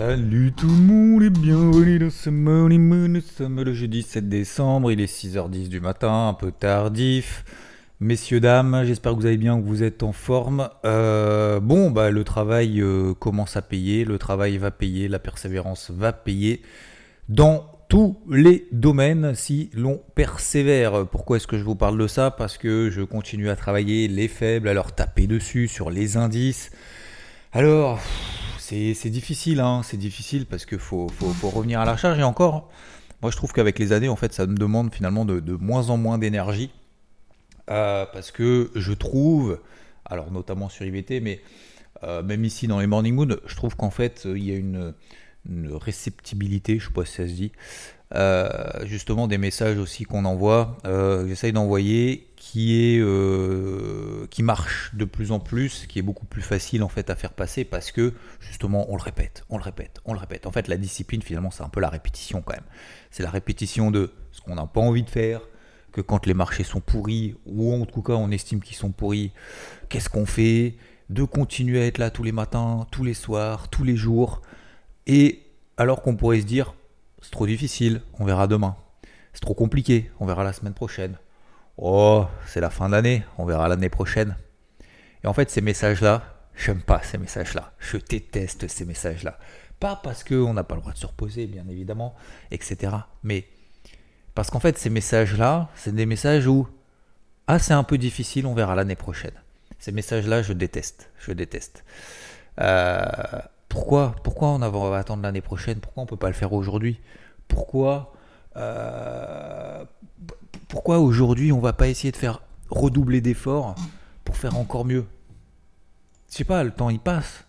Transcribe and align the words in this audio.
Salut 0.00 0.50
tout 0.52 0.66
le 0.66 0.72
monde 0.72 1.22
et 1.24 1.28
bienvenue 1.28 1.98
dans 1.98 2.08
ce 2.08 2.30
Morning 2.30 2.80
Moon. 2.80 3.08
Nous 3.08 3.20
sommes 3.20 3.60
le 3.62 3.74
jeudi 3.74 4.00
7 4.00 4.30
décembre, 4.30 4.90
il 4.90 4.98
est 4.98 5.04
6h10 5.04 5.68
du 5.68 5.78
matin, 5.78 6.28
un 6.28 6.32
peu 6.32 6.52
tardif. 6.52 7.44
Messieurs, 8.00 8.40
dames, 8.40 8.84
j'espère 8.86 9.12
que 9.12 9.18
vous 9.18 9.26
allez 9.26 9.36
bien, 9.36 9.60
que 9.60 9.66
vous 9.66 9.82
êtes 9.82 10.02
en 10.02 10.12
forme. 10.12 10.70
Euh, 10.86 11.60
bon, 11.60 11.90
bah, 11.90 12.10
le 12.10 12.24
travail 12.24 12.80
euh, 12.80 13.12
commence 13.12 13.58
à 13.58 13.60
payer, 13.60 14.06
le 14.06 14.16
travail 14.16 14.56
va 14.56 14.70
payer, 14.70 15.06
la 15.06 15.18
persévérance 15.18 15.90
va 15.90 16.14
payer 16.14 16.62
dans 17.28 17.66
tous 17.90 18.16
les 18.30 18.68
domaines 18.72 19.34
si 19.34 19.68
l'on 19.74 20.00
persévère. 20.14 21.06
Pourquoi 21.08 21.36
est-ce 21.36 21.46
que 21.46 21.58
je 21.58 21.64
vous 21.64 21.76
parle 21.76 21.98
de 21.98 22.06
ça? 22.06 22.30
Parce 22.30 22.56
que 22.56 22.88
je 22.88 23.02
continue 23.02 23.50
à 23.50 23.54
travailler 23.54 24.08
les 24.08 24.28
faibles, 24.28 24.68
à 24.68 24.72
leur 24.72 24.94
taper 24.94 25.26
dessus 25.26 25.68
sur 25.68 25.90
les 25.90 26.16
indices. 26.16 26.70
Alors, 27.52 28.00
c'est 28.94 29.10
difficile, 29.10 29.60
hein, 29.60 29.82
c'est 29.84 29.96
difficile 29.96 30.46
parce 30.46 30.64
qu'il 30.64 30.78
faut, 30.78 31.08
revenir 31.42 31.80
à 31.80 31.84
la 31.84 31.96
charge. 31.96 32.18
Et 32.18 32.22
encore, 32.22 32.70
moi 33.22 33.30
je 33.30 33.36
trouve 33.36 33.52
qu'avec 33.52 33.78
les 33.78 33.92
années, 33.92 34.08
en 34.08 34.16
fait, 34.16 34.32
ça 34.32 34.46
me 34.46 34.56
demande 34.56 34.94
finalement 34.94 35.24
de, 35.24 35.52
moins 35.54 35.90
en 35.90 35.96
moins 35.96 36.18
d'énergie. 36.18 36.70
Euh, 37.70 38.04
parce 38.12 38.32
que 38.32 38.70
je 38.74 38.92
trouve, 38.92 39.60
alors 40.04 40.32
notamment 40.32 40.68
sur 40.68 40.84
IVT, 40.84 41.20
mais 41.20 41.40
euh, 42.02 42.22
même 42.22 42.44
ici 42.44 42.66
dans 42.66 42.80
les 42.80 42.86
Morning 42.86 43.14
Moon, 43.14 43.36
je 43.46 43.54
trouve 43.54 43.76
qu'en 43.76 43.90
fait, 43.90 44.22
il 44.24 44.44
y 44.44 44.52
a 44.52 44.56
une 44.56 44.94
une 45.48 45.72
réceptibilité, 45.72 46.78
je 46.78 46.84
ne 46.84 46.88
sais 46.88 46.94
pas 46.94 47.04
si 47.04 47.14
ça 47.14 47.28
se 47.28 47.32
dit, 47.32 47.52
euh, 48.14 48.48
justement 48.86 49.28
des 49.28 49.38
messages 49.38 49.78
aussi 49.78 50.04
qu'on 50.04 50.24
envoie, 50.24 50.76
euh, 50.84 51.28
j'essaye 51.28 51.52
d'envoyer 51.52 52.26
qui 52.34 52.98
euh, 52.98 54.26
qui 54.30 54.42
marche 54.42 54.92
de 54.94 55.04
plus 55.04 55.30
en 55.30 55.38
plus, 55.38 55.86
qui 55.86 56.00
est 56.00 56.02
beaucoup 56.02 56.26
plus 56.26 56.42
facile 56.42 56.82
en 56.82 56.88
fait 56.88 57.08
à 57.08 57.14
faire 57.14 57.32
passer 57.32 57.64
parce 57.64 57.92
que 57.92 58.14
justement 58.40 58.86
on 58.88 58.96
le 58.96 59.02
répète, 59.02 59.44
on 59.48 59.58
le 59.58 59.62
répète, 59.62 60.00
on 60.04 60.12
le 60.12 60.18
répète. 60.18 60.46
En 60.46 60.52
fait 60.52 60.66
la 60.66 60.76
discipline 60.76 61.22
finalement 61.22 61.52
c'est 61.52 61.62
un 61.62 61.68
peu 61.68 61.80
la 61.80 61.88
répétition 61.88 62.42
quand 62.42 62.54
même. 62.54 62.64
C'est 63.12 63.22
la 63.22 63.30
répétition 63.30 63.92
de 63.92 64.12
ce 64.32 64.40
qu'on 64.40 64.56
n'a 64.56 64.66
pas 64.66 64.80
envie 64.80 65.04
de 65.04 65.10
faire, 65.10 65.42
que 65.92 66.00
quand 66.00 66.26
les 66.26 66.34
marchés 66.34 66.64
sont 66.64 66.80
pourris, 66.80 67.36
ou 67.46 67.72
en 67.72 67.86
tout 67.86 68.02
cas 68.02 68.14
on 68.14 68.32
estime 68.32 68.60
qu'ils 68.60 68.76
sont 68.76 68.90
pourris, 68.90 69.30
qu'est-ce 69.88 70.08
qu'on 70.08 70.26
fait? 70.26 70.74
De 71.10 71.24
continuer 71.24 71.82
à 71.82 71.86
être 71.86 71.98
là 71.98 72.10
tous 72.10 72.22
les 72.22 72.32
matins, 72.32 72.86
tous 72.90 73.04
les 73.04 73.14
soirs, 73.14 73.68
tous 73.68 73.84
les 73.84 73.96
jours, 73.96 74.42
et 75.06 75.42
alors 75.76 76.02
qu'on 76.02 76.16
pourrait 76.16 76.40
se 76.40 76.46
dire, 76.46 76.74
c'est 77.20 77.30
trop 77.30 77.46
difficile, 77.46 78.02
on 78.18 78.24
verra 78.24 78.46
demain. 78.46 78.76
C'est 79.32 79.40
trop 79.40 79.54
compliqué, 79.54 80.10
on 80.20 80.26
verra 80.26 80.44
la 80.44 80.52
semaine 80.52 80.74
prochaine. 80.74 81.16
Oh, 81.76 82.26
c'est 82.46 82.60
la 82.60 82.70
fin 82.70 82.88
d'année, 82.88 83.24
on 83.38 83.44
verra 83.44 83.68
l'année 83.68 83.88
prochaine. 83.88 84.36
Et 85.22 85.26
en 85.26 85.32
fait, 85.32 85.50
ces 85.50 85.60
messages-là, 85.60 86.22
j'aime 86.54 86.82
pas 86.82 87.02
ces 87.02 87.18
messages-là. 87.18 87.72
Je 87.78 87.96
déteste 87.96 88.68
ces 88.68 88.84
messages-là. 88.84 89.38
Pas 89.78 89.96
parce 90.02 90.24
qu'on 90.24 90.52
n'a 90.52 90.64
pas 90.64 90.74
le 90.74 90.80
droit 90.80 90.92
de 90.92 90.98
se 90.98 91.06
reposer, 91.06 91.46
bien 91.46 91.66
évidemment, 91.68 92.14
etc. 92.50 92.92
Mais 93.22 93.46
parce 94.34 94.50
qu'en 94.50 94.60
fait, 94.60 94.78
ces 94.78 94.90
messages-là, 94.90 95.68
c'est 95.74 95.94
des 95.94 96.06
messages 96.06 96.46
où 96.46 96.68
Ah, 97.46 97.58
c'est 97.58 97.72
un 97.72 97.84
peu 97.84 97.98
difficile, 97.98 98.46
on 98.46 98.54
verra 98.54 98.74
l'année 98.74 98.96
prochaine. 98.96 99.34
Ces 99.78 99.92
messages-là, 99.92 100.42
je 100.42 100.52
déteste. 100.52 101.10
Je 101.18 101.32
déteste. 101.32 101.84
Euh, 102.60 103.02
pourquoi, 103.70 104.16
pourquoi 104.24 104.48
on 104.48 104.58
va 104.58 104.98
attendre 104.98 105.22
l'année 105.22 105.40
prochaine? 105.40 105.78
Pourquoi 105.78 106.02
on 106.02 106.04
ne 106.04 106.10
peut 106.10 106.16
pas 106.16 106.26
le 106.26 106.34
faire 106.34 106.52
aujourd'hui? 106.52 107.00
Pourquoi, 107.46 108.12
euh, 108.56 109.84
pourquoi 110.68 110.98
aujourd'hui 110.98 111.52
on 111.52 111.58
ne 111.58 111.62
va 111.62 111.72
pas 111.72 111.86
essayer 111.86 112.10
de 112.10 112.16
faire 112.16 112.42
redoubler 112.68 113.20
d'efforts 113.20 113.76
pour 114.24 114.36
faire 114.36 114.58
encore 114.58 114.84
mieux? 114.84 115.06
Je 116.30 116.36
sais 116.36 116.44
pas, 116.44 116.64
le 116.64 116.72
temps 116.72 116.90
il 116.90 116.98
passe. 116.98 117.44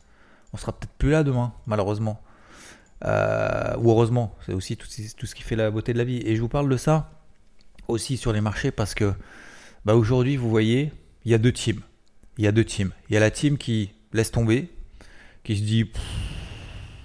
On 0.54 0.58
sera 0.58 0.74
peut-être 0.74 0.94
plus 0.94 1.10
là 1.10 1.24
demain, 1.24 1.54
malheureusement. 1.66 2.22
Euh, 3.04 3.76
ou 3.80 3.90
heureusement, 3.90 4.36
c'est 4.46 4.54
aussi 4.54 4.78
tout, 4.78 4.88
ce 4.88 5.36
qui 5.36 5.42
fait 5.42 5.56
la 5.56 5.72
beauté 5.72 5.92
de 5.92 5.98
la 5.98 6.04
vie. 6.04 6.22
Et 6.24 6.36
je 6.36 6.42
vous 6.42 6.50
parle 6.50 6.70
de 6.70 6.78
ça 6.78 7.10
aussi 7.88 8.16
sur 8.16 8.32
les 8.32 8.42
marchés 8.42 8.70
parce 8.70 8.94
que 8.94 9.16
bah 9.86 9.96
aujourd'hui, 9.96 10.38
vous 10.38 10.52
voyez, 10.52 10.94
il 11.26 11.32
y 11.32 11.34
a 11.34 11.40
deux 11.40 11.52
teams. 11.52 11.82
Il 12.38 12.44
y 12.44 12.48
a 12.48 12.52
deux 12.52 12.64
teams. 12.64 12.92
Il 13.10 13.16
y 13.16 13.18
a 13.18 13.20
la 13.20 13.32
team 13.32 13.58
qui 13.58 13.96
laisse 14.14 14.32
tomber, 14.32 14.72
qui 15.44 15.58
se 15.58 15.64
dit 15.64 15.92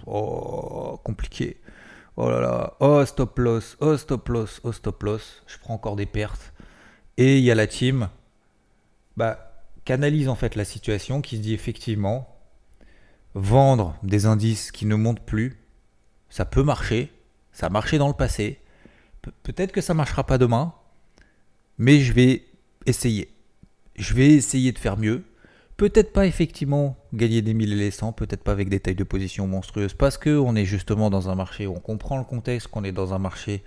oh 0.07 1.01
compliqué. 1.05 1.61
Oh 2.17 2.31
là 2.31 2.41
là 2.41 2.77
oh 2.81 3.05
stop 3.05 3.39
loss 3.39 3.77
oh 3.81 3.97
stop 3.97 4.29
loss 4.29 4.61
oh 4.65 4.73
stop 4.73 5.03
loss. 5.03 5.43
Je 5.47 5.59
prends 5.59 5.75
encore 5.75 5.97
des 5.97 6.07
pertes. 6.07 6.53
Et 7.17 7.39
il 7.39 7.45
y 7.45 7.51
a 7.51 7.55
la 7.55 7.67
team 7.67 8.09
bah 9.17 9.65
canalise 9.85 10.29
en 10.29 10.35
fait 10.35 10.55
la 10.57 10.65
situation 10.65 11.23
qui 11.23 11.37
se 11.37 11.43
dit 11.43 11.55
effectivement 11.55 12.29
vendre 13.35 13.97
des 14.03 14.27
indices 14.27 14.73
qui 14.73 14.87
ne 14.87 14.95
montent 14.95 15.25
plus 15.25 15.59
ça 16.29 16.45
peut 16.45 16.63
marcher. 16.63 17.13
Ça 17.53 17.67
a 17.67 17.71
marché 17.71 17.97
dans 17.97 18.09
le 18.09 18.15
passé. 18.15 18.61
Peut-être 19.43 19.73
que 19.73 19.81
ça 19.81 19.95
marchera 19.95 20.25
pas 20.25 20.39
demain 20.39 20.75
mais 21.79 22.01
je 22.01 22.13
vais 22.13 22.45
essayer. 22.87 23.31
Je 23.97 24.15
vais 24.15 24.29
essayer 24.33 24.73
de 24.73 24.79
faire 24.79 24.97
mieux 24.97 25.25
Peut-être 25.77 26.15
pas 26.15 26.27
effectivement 26.27 26.97
gagner 27.13 27.43
des 27.43 27.53
mille 27.53 27.73
et 27.75 27.77
les 27.77 27.91
cents, 27.91 28.13
peut-être 28.13 28.43
pas 28.43 28.53
avec 28.53 28.71
des 28.71 28.81
tailles 28.81 28.95
de 28.95 29.05
position 29.05 29.47
monstrueuses, 29.47 29.93
parce 29.93 30.17
qu'on 30.17 30.57
est 30.57 30.65
justement 30.65 31.11
dans 31.11 31.29
un 31.29 31.35
marché 31.35 31.67
où 31.67 31.75
on 31.75 31.81
comprend 31.81 32.17
le 32.17 32.25
contexte, 32.25 32.69
qu'on 32.69 32.83
est 32.83 32.93
dans 32.93 33.13
un 33.13 33.19
marché 33.19 33.63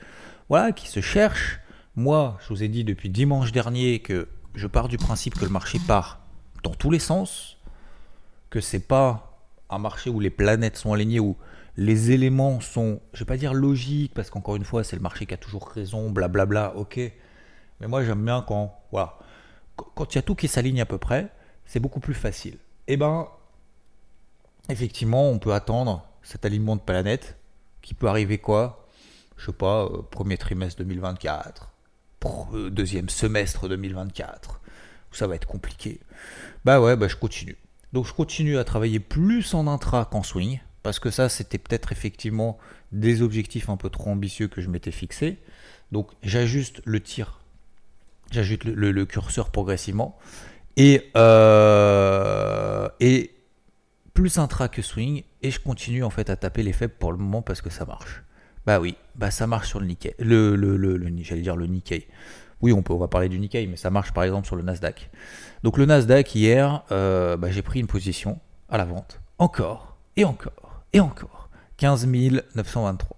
voilà, 0.49 0.71
qui 0.71 0.87
se 0.87 1.01
cherche. 1.01 1.59
Moi, 1.95 2.39
je 2.41 2.49
vous 2.49 2.63
ai 2.63 2.67
dit 2.67 2.83
depuis 2.83 3.09
dimanche 3.09 3.51
dernier 3.51 3.99
que 3.99 4.27
je 4.55 4.65
pars 4.65 4.87
du 4.87 4.97
principe 4.97 5.37
que 5.37 5.45
le 5.45 5.51
marché 5.51 5.77
part 5.87 6.21
dans 6.63 6.73
tous 6.73 6.89
les 6.89 6.99
sens, 6.99 7.57
que 8.49 8.59
c'est 8.59 8.87
pas 8.87 9.39
un 9.69 9.77
marché 9.77 10.09
où 10.09 10.19
les 10.19 10.31
planètes 10.31 10.77
sont 10.77 10.93
alignées, 10.93 11.19
où 11.19 11.37
les 11.77 12.09
éléments 12.09 12.59
sont, 12.59 13.01
je 13.13 13.19
vais 13.19 13.25
pas 13.25 13.37
dire 13.37 13.53
logiques, 13.53 14.15
parce 14.15 14.31
qu'encore 14.31 14.55
une 14.55 14.65
fois, 14.65 14.83
c'est 14.83 14.95
le 14.95 15.01
marché 15.03 15.27
qui 15.27 15.35
a 15.35 15.37
toujours 15.37 15.69
raison, 15.69 16.09
blablabla, 16.09 16.75
ok. 16.75 16.99
Mais 17.79 17.87
moi, 17.87 18.03
j'aime 18.03 18.25
bien 18.25 18.43
quand, 18.45 18.79
voilà, 18.91 19.19
quand 19.75 20.13
il 20.13 20.17
y 20.17 20.19
a 20.19 20.23
tout 20.23 20.33
qui 20.33 20.47
s'aligne 20.47 20.81
à 20.81 20.85
peu 20.85 20.97
près, 20.97 21.31
c'est 21.69 21.79
beaucoup 21.79 21.99
plus 21.99 22.15
facile. 22.15 22.57
Eh 22.87 22.97
ben, 22.97 23.27
effectivement, 24.69 25.29
on 25.29 25.37
peut 25.37 25.53
attendre 25.53 26.03
cet 26.23 26.43
alignement 26.43 26.75
de 26.75 26.81
planète 26.81 27.37
qui 27.83 27.93
peut 27.93 28.07
arriver 28.07 28.39
quoi? 28.39 28.87
Je 29.37 29.45
sais 29.45 29.53
pas, 29.53 29.85
euh, 29.85 30.01
premier 30.01 30.37
trimestre 30.37 30.79
2024, 30.79 31.71
euh, 32.53 32.69
deuxième 32.71 33.07
semestre 33.07 33.69
2024, 33.69 34.59
où 35.11 35.15
ça 35.15 35.27
va 35.27 35.35
être 35.35 35.45
compliqué. 35.45 35.99
Bah 36.65 36.81
ouais, 36.81 36.97
bah 36.97 37.07
je 37.07 37.15
continue. 37.15 37.55
Donc 37.93 38.07
je 38.07 38.13
continue 38.13 38.57
à 38.57 38.63
travailler 38.63 38.99
plus 38.99 39.53
en 39.53 39.67
intra 39.67 40.05
qu'en 40.05 40.23
swing, 40.23 40.59
parce 40.81 40.99
que 40.99 41.11
ça 41.11 41.29
c'était 41.29 41.59
peut-être 41.59 41.91
effectivement 41.91 42.57
des 42.91 43.21
objectifs 43.21 43.69
un 43.69 43.77
peu 43.77 43.91
trop 43.91 44.09
ambitieux 44.09 44.47
que 44.47 44.59
je 44.59 44.69
m'étais 44.69 44.91
fixé. 44.91 45.37
Donc 45.91 46.09
j'ajuste 46.23 46.81
le 46.83 46.99
tir, 46.99 47.41
j'ajuste 48.31 48.65
le, 48.65 49.05
curseur 49.05 49.51
progressivement. 49.51 50.17
Et, 50.77 51.11
euh, 51.17 52.87
et 52.99 53.31
plus 54.13 54.37
intra 54.37 54.67
que 54.67 54.81
swing. 54.81 55.23
Et 55.41 55.51
je 55.51 55.59
continue 55.59 56.03
en 56.03 56.09
fait 56.09 56.29
à 56.29 56.35
taper 56.35 56.63
les 56.63 56.73
faibles 56.73 56.95
pour 56.99 57.11
le 57.11 57.17
moment 57.17 57.41
parce 57.41 57.61
que 57.61 57.69
ça 57.69 57.85
marche. 57.85 58.23
Bah 58.65 58.79
oui, 58.79 58.95
bah 59.15 59.31
ça 59.31 59.47
marche 59.47 59.69
sur 59.69 59.79
le 59.79 59.87
Nikkei. 59.87 60.15
Le, 60.19 60.55
le, 60.55 60.77
le, 60.77 60.99
j'allais 61.23 61.41
dire 61.41 61.55
le 61.55 61.65
Nikkei. 61.65 62.07
Oui, 62.61 62.73
on, 62.73 62.81
peut, 62.81 62.93
on 62.93 62.97
va 62.97 63.07
parler 63.07 63.29
du 63.29 63.39
Nikkei, 63.39 63.67
mais 63.67 63.77
ça 63.77 63.89
marche 63.89 64.11
par 64.11 64.23
exemple 64.23 64.45
sur 64.45 64.55
le 64.55 64.63
Nasdaq. 64.63 65.09
Donc 65.63 65.77
le 65.77 65.85
Nasdaq 65.85 66.35
hier, 66.35 66.83
euh, 66.91 67.37
bah, 67.37 67.49
j'ai 67.51 67.61
pris 67.61 67.79
une 67.79 67.87
position 67.87 68.39
à 68.67 68.77
la 68.77 68.85
vente. 68.85 69.21
Encore, 69.37 69.97
et 70.17 70.25
encore, 70.25 70.83
et 70.91 70.99
encore. 70.99 71.49
15 71.77 72.07
923. 72.07 73.17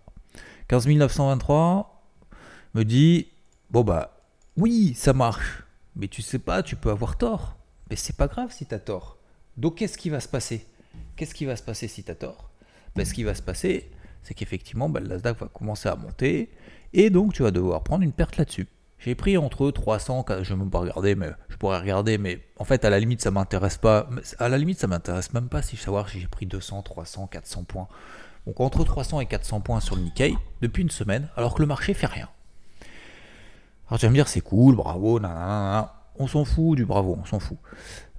15 0.68 0.88
923 0.88 2.04
me 2.75 2.83
dit, 2.86 3.27
bon 3.71 3.83
bah 3.83 4.18
oui, 4.57 4.94
ça 4.95 5.13
marche. 5.13 5.63
Mais 5.96 6.08
tu 6.08 6.22
sais 6.22 6.40
pas, 6.40 6.64
tu 6.64 6.76
peux 6.76 6.90
avoir 6.90 7.18
tort. 7.18 7.58
Mais 7.90 7.96
c'est 7.96 8.16
pas 8.16 8.28
grave 8.28 8.52
si 8.52 8.66
tu 8.66 8.74
as 8.76 8.80
tort. 8.80 9.18
Donc 9.58 9.76
qu'est-ce 9.76 9.98
qui 9.98 10.10
va 10.10 10.20
se 10.20 10.28
passer? 10.28 10.66
Qu'est-ce 11.16 11.36
qui 11.36 11.46
va 11.46 11.56
se 11.56 11.64
passer 11.64 11.88
si 11.88 12.04
tu 12.04 12.12
as 12.12 12.16
tort? 12.16 12.50
Ben, 12.96 13.06
Ce 13.06 13.14
qui 13.14 13.24
va 13.24 13.36
se 13.36 13.42
passer, 13.42 13.90
c'est 14.24 14.34
qu'effectivement, 14.34 14.90
ben, 14.90 15.02
le 15.02 15.10
Nasdaq 15.10 15.38
va 15.40 15.48
commencer 15.48 15.90
à 15.90 15.96
monter. 15.96 16.50
Et 16.94 17.10
donc 17.10 17.34
tu 17.34 17.44
vas 17.44 17.52
devoir 17.52 17.84
prendre 17.84 18.04
une 18.04 18.12
perte 18.12 18.38
là-dessus. 18.38 18.68
J'ai 19.00 19.16
pris 19.16 19.36
entre 19.36 19.72
300, 19.72 20.26
je 20.28 20.34
ne 20.34 20.44
vais 20.44 20.56
même 20.56 20.70
pas 20.70 20.80
regarder, 20.80 21.16
mais 21.16 21.30
je 21.50 21.56
pourrais 21.58 21.80
regarder, 21.80 22.20
mais 22.20 22.40
en 22.58 22.66
fait, 22.66 22.86
à 22.86 22.92
la 22.92 23.00
limite, 23.00 23.20
ça 23.22 23.32
m'intéresse 23.32 23.78
pas. 23.78 24.08
À 24.38 24.48
la 24.48 24.60
limite, 24.60 24.80
ça 24.80 24.86
m'intéresse 24.86 25.34
même 25.34 25.50
pas 25.50 25.64
si 25.64 25.76
je 25.76 25.82
savoir 25.82 26.08
si 26.08 26.20
j'ai 26.20 26.28
pris 26.28 26.46
200, 26.46 26.84
300, 26.84 27.26
400 27.26 27.64
points. 27.64 27.88
Donc 28.46 28.60
entre 28.60 28.84
300 28.84 29.22
et 29.22 29.26
400 29.26 29.62
points 29.62 29.80
sur 29.80 29.96
le 29.96 30.04
Nikkei 30.04 30.36
depuis 30.62 30.84
une 30.84 30.92
semaine, 30.92 31.30
alors 31.36 31.56
que 31.56 31.62
le 31.62 31.68
marché 31.68 31.94
fait 31.96 32.08
rien. 32.08 32.30
Alors 33.92 34.00
tu 34.00 34.06
vas 34.06 34.10
me 34.12 34.16
dire, 34.16 34.30
c'est 34.30 34.40
cool, 34.40 34.78
bravo, 34.78 35.20
nanana. 35.20 35.94
On 36.16 36.26
s'en 36.26 36.46
fout 36.46 36.78
du 36.78 36.86
bravo, 36.86 37.18
on 37.22 37.26
s'en 37.26 37.40
fout. 37.40 37.58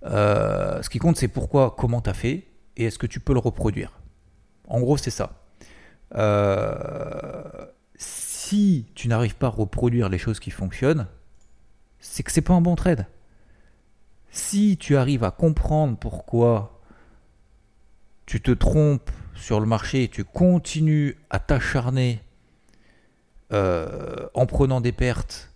Euh, 0.05 0.83
ce 0.83 0.91
qui 0.91 0.99
compte, 0.99 1.17
c'est 1.17 1.29
pourquoi, 1.29 1.75
comment 1.79 2.03
tu 2.03 2.11
as 2.11 2.15
fait, 2.15 2.47
et 2.77 2.85
est-ce 2.85 2.99
que 2.99 3.07
tu 3.07 3.21
peux 3.21 3.33
le 3.33 3.39
reproduire. 3.39 3.99
En 4.69 4.81
gros, 4.81 4.99
c'est 4.99 5.11
ça. 5.11 5.33
Euh, 6.15 7.65
si 7.97 8.85
tu 8.95 9.09
n'arrives 9.09 9.35
pas 9.37 9.47
à 9.47 9.51
reproduire 9.51 10.11
les 10.11 10.19
choses 10.19 10.41
qui 10.41 10.51
fonctionnent, 10.51 11.07
c'est 12.01 12.23
que 12.23 12.33
c'est 12.33 12.43
pas 12.43 12.53
un 12.53 12.61
bon 12.61 12.75
trade. 12.75 13.07
Si 14.31 14.77
tu 14.77 14.99
arrives 14.99 15.25
à 15.25 15.31
comprendre 15.31 15.97
pourquoi 15.97 16.83
tu 18.27 18.43
te 18.43 18.51
trompes 18.51 19.11
sur 19.35 19.59
le 19.59 19.65
marché 19.65 20.03
et 20.03 20.09
tu 20.09 20.23
continues 20.23 21.17
à 21.31 21.39
t'acharner 21.39 22.21
euh, 23.55 24.29
en 24.35 24.45
prenant 24.45 24.83
des 24.83 24.93
pertes 24.93 25.51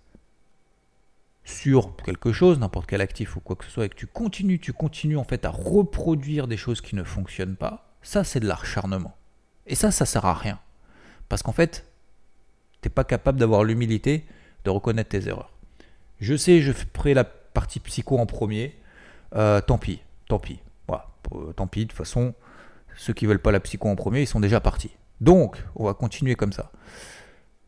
sur 1.46 1.96
quelque 1.96 2.32
chose, 2.32 2.58
n'importe 2.58 2.86
quel 2.86 3.00
actif 3.00 3.36
ou 3.36 3.40
quoi 3.40 3.56
que 3.56 3.64
ce 3.64 3.70
soit, 3.70 3.86
et 3.86 3.88
que 3.88 3.94
tu 3.94 4.06
continues, 4.06 4.58
tu 4.58 4.74
continues 4.74 5.16
en 5.16 5.24
fait 5.24 5.46
à 5.46 5.50
reproduire 5.50 6.46
des 6.46 6.58
choses 6.58 6.82
qui 6.82 6.94
ne 6.94 7.04
fonctionnent 7.04 7.56
pas, 7.56 7.96
ça 8.02 8.22
c'est 8.24 8.40
de 8.40 8.46
l'acharnement. 8.46 9.16
Et 9.66 9.74
ça, 9.74 9.90
ça 9.90 10.06
sert 10.06 10.26
à 10.26 10.34
rien. 10.34 10.60
Parce 11.28 11.42
qu'en 11.42 11.52
fait, 11.52 11.84
pas 12.90 13.04
capable 13.04 13.38
d'avoir 13.38 13.64
l'humilité 13.64 14.24
de 14.64 14.70
reconnaître 14.70 15.10
tes 15.10 15.28
erreurs. 15.28 15.52
Je 16.20 16.36
sais, 16.36 16.60
je 16.60 16.72
ferai 16.72 17.14
la 17.14 17.24
partie 17.24 17.80
psycho 17.80 18.18
en 18.18 18.26
premier. 18.26 18.74
Euh, 19.34 19.60
tant 19.60 19.78
pis, 19.78 20.00
tant 20.28 20.38
pis. 20.38 20.60
Voilà, 20.88 21.06
euh, 21.34 21.52
tant 21.52 21.66
pis, 21.66 21.80
de 21.80 21.90
toute 21.90 21.96
façon, 21.96 22.34
ceux 22.96 23.12
qui 23.12 23.26
veulent 23.26 23.40
pas 23.40 23.52
la 23.52 23.60
psycho 23.60 23.88
en 23.88 23.96
premier, 23.96 24.22
ils 24.22 24.26
sont 24.26 24.40
déjà 24.40 24.60
partis. 24.60 24.90
Donc, 25.20 25.62
on 25.74 25.84
va 25.84 25.94
continuer 25.94 26.34
comme 26.34 26.52
ça. 26.52 26.70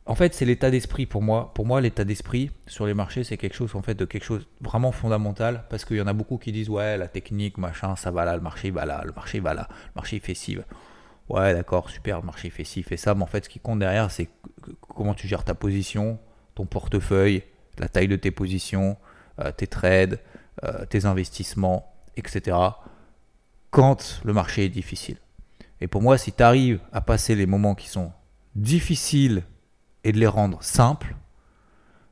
En 0.08 0.14
fait, 0.14 0.32
c'est 0.32 0.46
l'état 0.46 0.70
d'esprit 0.70 1.04
pour 1.04 1.20
moi. 1.20 1.52
Pour 1.52 1.66
moi, 1.66 1.82
l'état 1.82 2.02
d'esprit 2.02 2.50
sur 2.66 2.86
les 2.86 2.94
marchés, 2.94 3.24
c'est 3.24 3.36
quelque 3.36 3.54
chose 3.54 3.76
en 3.76 3.82
fait 3.82 3.94
de 3.94 4.06
quelque 4.06 4.24
chose 4.24 4.48
vraiment 4.62 4.90
fondamental 4.90 5.64
parce 5.68 5.84
qu'il 5.84 5.98
y 5.98 6.00
en 6.00 6.06
a 6.06 6.14
beaucoup 6.14 6.38
qui 6.38 6.50
disent 6.50 6.70
ouais, 6.70 6.96
la 6.96 7.08
technique, 7.08 7.58
machin, 7.58 7.94
ça 7.94 8.10
va 8.10 8.24
là, 8.24 8.34
le 8.34 8.40
marché 8.40 8.70
va 8.70 8.86
là, 8.86 9.02
le 9.04 9.12
marché 9.12 9.38
va 9.38 9.52
là, 9.52 9.68
le 9.70 9.92
marché 9.96 10.18
fait 10.18 10.32
ci. 10.32 10.56
Ouais, 11.28 11.52
d'accord, 11.52 11.90
super, 11.90 12.20
le 12.20 12.24
marché 12.24 12.48
fait 12.48 12.64
ci, 12.64 12.82
fait 12.82 12.96
ça, 12.96 13.14
mais 13.14 13.22
en 13.22 13.26
fait, 13.26 13.44
ce 13.44 13.50
qui 13.50 13.60
compte 13.60 13.80
derrière, 13.80 14.10
c'est 14.10 14.30
comment 14.80 15.12
tu 15.12 15.28
gères 15.28 15.44
ta 15.44 15.52
position, 15.52 16.18
ton 16.54 16.64
portefeuille, 16.64 17.42
la 17.76 17.90
taille 17.90 18.08
de 18.08 18.16
tes 18.16 18.30
positions, 18.30 18.96
euh, 19.40 19.52
tes 19.52 19.66
trades, 19.66 20.20
euh, 20.64 20.86
tes 20.86 21.04
investissements, 21.04 21.94
etc. 22.16 22.56
Quand 23.70 24.22
le 24.24 24.32
marché 24.32 24.64
est 24.64 24.70
difficile. 24.70 25.18
Et 25.82 25.86
pour 25.86 26.00
moi, 26.00 26.16
si 26.16 26.32
tu 26.32 26.42
arrives 26.42 26.80
à 26.94 27.02
passer 27.02 27.34
les 27.34 27.44
moments 27.44 27.74
qui 27.74 27.88
sont 27.88 28.10
difficiles 28.56 29.42
et 30.04 30.12
de 30.12 30.18
les 30.18 30.26
rendre 30.26 30.62
simples, 30.62 31.16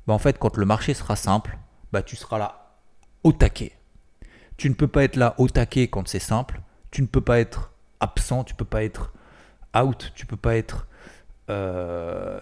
bah 0.07 0.15
en 0.15 0.19
fait, 0.19 0.39
quand 0.39 0.57
le 0.57 0.67
marché 0.67 0.95
sera 0.95 1.17
simple, 1.17 1.59
bah 1.93 2.03
tu 2.03 2.17
seras 2.17 2.39
là 2.39 2.77
au 3.25 3.33
taquet. 3.33 3.73
Tu 4.57 4.69
ne 4.69 4.75
peux 4.75 4.89
pas 4.89 5.05
être 5.05 5.17
là 5.17 5.35
au 5.39 5.49
taquet 5.49 5.89
quand 5.89 6.09
c'est 6.09 6.19
simple. 6.19 6.61
Tu 6.91 7.03
ne 7.03 7.07
peux 7.07 7.21
pas 7.21 7.41
être 7.41 7.73
absent, 8.01 8.45
tu 8.45 8.55
peux 8.55 8.65
pas 8.65 8.85
être 8.85 9.13
out, 9.75 10.13
tu 10.15 10.27
peux 10.27 10.37
pas 10.37 10.57
être 10.57 10.87
euh, 11.49 12.41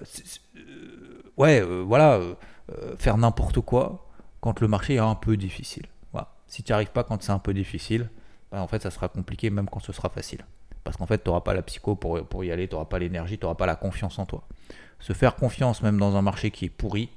euh, 0.57 1.23
ouais, 1.37 1.61
euh, 1.61 1.83
voilà, 1.87 2.21
faire 2.99 3.19
n'importe 3.19 3.61
quoi 3.61 4.09
quand 4.41 4.61
le 4.61 4.69
marché 4.69 4.95
est 4.95 4.99
un 4.99 5.15
peu 5.15 5.37
difficile. 5.37 5.87
Si 6.47 6.63
tu 6.63 6.71
n'y 6.71 6.75
arrives 6.75 6.93
pas 6.93 7.03
quand 7.03 7.21
c'est 7.21 7.33
un 7.33 7.41
peu 7.41 7.53
difficile, 7.53 8.11
bah, 8.53 8.61
en 8.61 8.69
fait, 8.69 8.81
ça 8.83 8.91
sera 8.91 9.09
compliqué 9.09 9.51
même 9.51 9.69
quand 9.69 9.81
ce 9.81 9.93
sera 9.93 10.09
facile. 10.09 10.45
Parce 10.85 10.97
qu'en 10.97 11.07
fait, 11.07 11.25
tu 11.25 11.29
n'auras 11.29 11.41
pas 11.41 11.55
la 11.55 11.63
psycho 11.63 11.97
pour, 11.97 12.25
pour 12.29 12.45
y 12.45 12.53
aller, 12.53 12.69
tu 12.69 12.75
n'auras 12.75 12.85
pas 12.85 13.01
l'énergie, 13.01 13.39
tu 13.39 13.45
n'auras 13.45 13.57
pas 13.57 13.67
la 13.67 13.75
confiance 13.75 14.19
en 14.21 14.27
toi. 14.27 14.45
Se 15.05 15.13
faire 15.13 15.37
confiance 15.37 15.83
même 15.83 15.99
dans 15.99 16.17
un 16.17 16.23
marché 16.23 16.51
qui 16.51 16.65
est 16.65 16.71
pourri, 16.71 17.11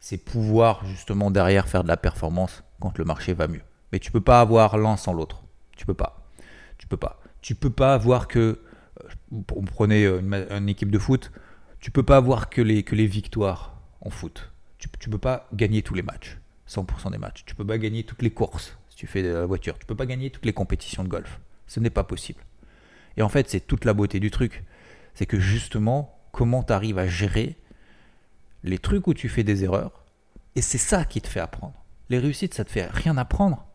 c'est 0.00 0.16
pouvoir 0.16 0.86
justement 0.86 1.30
derrière 1.30 1.68
faire 1.68 1.82
de 1.82 1.88
la 1.88 1.98
performance 1.98 2.62
quand 2.80 2.96
le 2.96 3.04
marché 3.04 3.34
va 3.34 3.46
mieux. 3.46 3.60
Mais 3.92 3.98
tu 3.98 4.10
peux 4.10 4.22
pas 4.22 4.40
avoir 4.40 4.78
l'un 4.78 4.96
sans 4.96 5.12
l'autre. 5.12 5.42
Tu 5.76 5.84
peux 5.84 5.92
pas. 5.92 6.26
Tu 6.78 6.86
peux 6.86 6.96
pas. 6.96 7.20
Tu 7.42 7.54
peux 7.54 7.68
pas 7.68 7.92
avoir 7.92 8.26
que 8.26 8.58
vous 9.30 9.42
prenez 9.66 10.06
une, 10.06 10.68
équipe 10.70 10.90
de 10.90 10.98
foot, 10.98 11.30
tu 11.78 11.90
peux 11.90 12.02
pas 12.02 12.16
avoir 12.16 12.48
que 12.48 12.62
les, 12.62 13.06
victoires 13.06 13.78
en 14.00 14.08
foot. 14.08 14.50
Tu, 14.78 14.88
tu 14.98 15.10
peux 15.10 15.18
pas 15.18 15.48
gagner 15.52 15.82
tous 15.82 15.92
les 15.92 16.00
matchs, 16.00 16.38
100% 16.70 17.10
des 17.10 17.18
matchs. 17.18 17.44
Tu 17.44 17.54
peux 17.54 17.66
pas 17.66 17.76
gagner 17.76 18.02
toutes 18.02 18.22
les 18.22 18.30
courses 18.30 18.78
si 18.88 18.96
tu 18.96 19.06
fais 19.06 19.22
de 19.22 19.28
la 19.28 19.44
voiture. 19.44 19.78
Tu 19.78 19.84
peux 19.84 19.94
pas 19.94 20.06
gagner 20.06 20.30
toutes 20.30 20.46
les 20.46 20.54
compétitions 20.54 21.04
de 21.04 21.08
golf. 21.10 21.38
Ce 21.66 21.80
n'est 21.80 21.90
pas 21.90 22.04
possible. 22.04 22.40
Et 23.18 23.22
en 23.22 23.28
fait, 23.28 23.50
c'est 23.50 23.60
toute 23.60 23.84
la 23.84 23.92
beauté 23.92 24.20
du 24.20 24.30
truc. 24.30 24.64
C'est 25.12 25.26
que 25.26 25.38
justement, 25.38 26.15
comment 26.36 26.62
tu 26.62 26.72
arrives 26.74 26.98
à 26.98 27.06
gérer 27.06 27.56
les 28.62 28.78
trucs 28.78 29.06
où 29.06 29.14
tu 29.14 29.28
fais 29.28 29.42
des 29.42 29.64
erreurs. 29.64 30.04
Et 30.54 30.60
c'est 30.60 30.78
ça 30.78 31.06
qui 31.06 31.22
te 31.22 31.28
fait 31.28 31.40
apprendre. 31.40 31.74
Les 32.10 32.18
réussites, 32.18 32.52
ça 32.52 32.64
te 32.64 32.70
fait 32.70 32.86
rien 32.86 33.16
apprendre. 33.16 33.66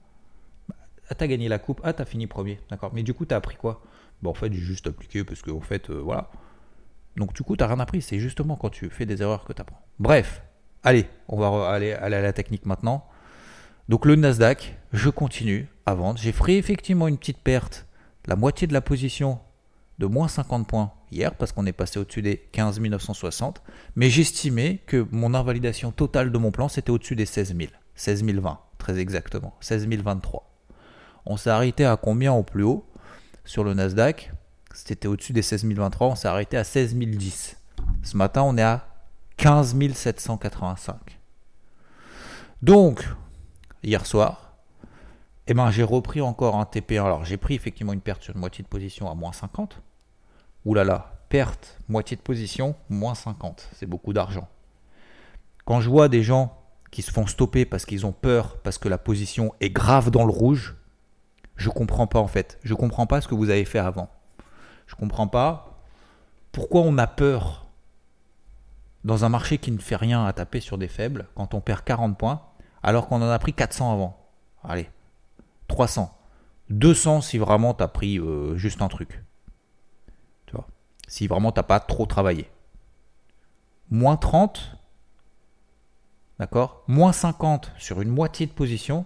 Ah, 1.09 1.15
t'as 1.15 1.27
gagné 1.27 1.49
la 1.49 1.57
coupe, 1.57 1.81
ah, 1.83 1.91
t'as 1.91 2.05
fini 2.05 2.27
premier, 2.27 2.59
d'accord. 2.69 2.91
Mais 2.93 3.01
du 3.01 3.15
coup, 3.15 3.25
t'as 3.25 3.37
appris 3.37 3.55
quoi? 3.55 3.81
Bah, 4.21 4.29
en 4.29 4.35
fait, 4.35 4.53
j'ai 4.53 4.59
juste 4.59 4.85
appliqué 4.85 5.23
parce 5.23 5.41
que, 5.41 5.49
en 5.49 5.59
fait, 5.59 5.89
euh, 5.89 5.99
voilà. 5.99 6.29
Donc, 7.17 7.33
du 7.33 7.41
coup, 7.41 7.57
tu 7.57 7.63
n'as 7.63 7.67
rien 7.67 7.79
appris. 7.79 8.01
C'est 8.01 8.19
justement 8.19 8.55
quand 8.55 8.69
tu 8.69 8.89
fais 8.91 9.07
des 9.07 9.23
erreurs 9.23 9.43
que 9.43 9.53
tu 9.53 9.61
apprends. 9.61 9.81
Bref, 9.99 10.43
allez, 10.83 11.07
on 11.27 11.39
va 11.39 11.67
aller, 11.67 11.93
à 11.93 12.09
la 12.09 12.31
technique 12.31 12.67
maintenant. 12.67 13.07
Donc, 13.89 14.05
le 14.05 14.15
Nasdaq, 14.15 14.77
je 14.93 15.09
continue 15.09 15.67
à 15.87 15.95
vendre. 15.95 16.19
J'ai 16.19 16.31
fait 16.31 16.57
effectivement 16.57 17.07
une 17.07 17.17
petite 17.17 17.39
perte, 17.39 17.87
la 18.27 18.35
moitié 18.35 18.67
de 18.67 18.73
la 18.73 18.81
position 18.81 19.39
de 19.97 20.05
moins 20.05 20.27
50 20.27 20.67
points 20.67 20.93
hier 21.11 21.35
parce 21.35 21.51
qu'on 21.51 21.65
est 21.65 21.73
passé 21.73 21.99
au-dessus 21.99 22.21
des 22.21 22.37
15 22.37 22.79
960. 22.79 23.61
Mais 23.95 24.09
j'estimais 24.09 24.81
que 24.87 25.07
mon 25.11 25.33
invalidation 25.33 25.91
totale 25.91 26.31
de 26.31 26.37
mon 26.37 26.51
plan, 26.51 26.67
c'était 26.67 26.91
au-dessus 26.91 27.15
des 27.15 27.25
16 27.25 27.55
000. 27.55 27.69
16 27.95 28.23
020, 28.23 28.59
très 28.77 28.97
exactement. 28.97 29.55
16 29.59 29.87
023. 29.87 30.49
On 31.25 31.37
s'est 31.37 31.49
arrêté 31.49 31.85
à 31.85 31.97
combien 31.97 32.33
au 32.33 32.43
plus 32.43 32.63
haut? 32.63 32.85
Sur 33.45 33.63
le 33.63 33.73
Nasdaq. 33.73 34.31
C'était 34.73 35.07
au-dessus 35.07 35.33
des 35.33 35.41
16 35.41 35.65
023, 35.65 36.07
on 36.07 36.15
s'est 36.15 36.27
arrêté 36.27 36.57
à 36.57 36.63
16 36.63 36.95
010. 36.95 37.57
Ce 38.03 38.17
matin, 38.17 38.43
on 38.43 38.57
est 38.57 38.61
à 38.61 38.87
15 39.37 39.75
785. 39.93 41.19
Donc, 42.61 43.07
hier 43.83 44.05
soir, 44.05 44.53
eh 45.47 45.53
ben, 45.53 45.71
j'ai 45.71 45.83
repris 45.83 46.21
encore 46.21 46.55
un 46.55 46.63
TP1. 46.63 47.03
Alors, 47.03 47.25
j'ai 47.25 47.37
pris 47.37 47.55
effectivement 47.55 47.93
une 47.93 48.01
perte 48.01 48.23
sur 48.23 48.33
une 48.33 48.39
moitié 48.39 48.63
de 48.63 48.69
position 48.69 49.09
à 49.09 49.15
moins 49.15 49.33
50. 49.33 49.81
Là, 50.65 51.13
perte, 51.29 51.77
moitié 51.89 52.17
de 52.17 52.21
position, 52.21 52.75
moins 52.89 53.15
50. 53.15 53.69
C'est 53.73 53.85
beaucoup 53.85 54.13
d'argent. 54.13 54.47
Quand 55.65 55.81
je 55.81 55.89
vois 55.89 56.09
des 56.09 56.23
gens 56.23 56.57
qui 56.91 57.01
se 57.01 57.11
font 57.11 57.25
stopper 57.25 57.65
parce 57.65 57.85
qu'ils 57.85 58.05
ont 58.05 58.11
peur, 58.11 58.57
parce 58.57 58.77
que 58.77 58.89
la 58.89 58.97
position 58.97 59.53
est 59.59 59.69
grave 59.69 60.11
dans 60.11 60.25
le 60.25 60.31
rouge, 60.31 60.75
je 61.55 61.69
comprends 61.69 62.07
pas 62.07 62.19
en 62.19 62.27
fait. 62.27 62.59
Je 62.63 62.73
comprends 62.73 63.07
pas 63.07 63.21
ce 63.21 63.27
que 63.27 63.35
vous 63.35 63.49
avez 63.49 63.65
fait 63.65 63.79
avant. 63.79 64.09
Je 64.87 64.95
comprends 64.95 65.27
pas 65.27 65.83
pourquoi 66.51 66.81
on 66.81 66.97
a 66.97 67.07
peur 67.07 67.67
dans 69.03 69.23
un 69.23 69.29
marché 69.29 69.57
qui 69.57 69.71
ne 69.71 69.79
fait 69.79 69.95
rien 69.95 70.25
à 70.25 70.33
taper 70.33 70.59
sur 70.59 70.77
des 70.77 70.87
faibles 70.87 71.27
quand 71.35 71.53
on 71.53 71.61
perd 71.61 71.83
40 71.83 72.17
points 72.17 72.41
alors 72.83 73.07
qu'on 73.07 73.21
en 73.21 73.29
a 73.29 73.39
pris 73.39 73.53
400 73.53 73.93
avant. 73.93 74.17
Allez, 74.63 74.89
300. 75.67 76.15
200 76.69 77.21
si 77.21 77.37
vraiment 77.37 77.73
tu 77.73 77.83
as 77.83 77.87
pris 77.87 78.19
euh, 78.19 78.57
juste 78.57 78.81
un 78.81 78.87
truc. 78.87 79.23
Si 81.11 81.27
vraiment 81.27 81.51
t'as 81.51 81.63
pas 81.63 81.81
trop 81.81 82.05
travaillé. 82.05 82.49
Moins 83.89 84.15
30. 84.15 84.77
D'accord? 86.39 86.85
Moins 86.87 87.11
50 87.11 87.73
sur 87.77 87.99
une 87.99 88.07
moitié 88.07 88.45
de 88.45 88.53
position 88.53 89.05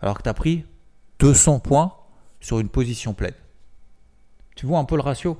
alors 0.00 0.18
que 0.18 0.24
tu 0.24 0.28
as 0.28 0.34
pris 0.34 0.66
200 1.20 1.60
points 1.60 1.94
sur 2.40 2.58
une 2.58 2.68
position 2.68 3.14
pleine. 3.14 3.36
Tu 4.56 4.66
vois 4.66 4.80
un 4.80 4.84
peu 4.84 4.96
le 4.96 5.02
ratio? 5.02 5.38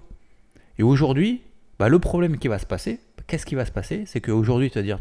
Et 0.78 0.84
aujourd'hui, 0.84 1.42
bah, 1.80 1.88
le 1.88 1.98
problème 1.98 2.38
qui 2.38 2.46
va 2.46 2.60
se 2.60 2.66
passer, 2.66 3.00
qu'est-ce 3.26 3.44
qui 3.44 3.56
va 3.56 3.66
se 3.66 3.72
passer? 3.72 4.04
C'est 4.06 4.20
qu'aujourd'hui, 4.20 4.70
tu 4.70 4.78
vas 4.78 4.84
dire, 4.84 5.00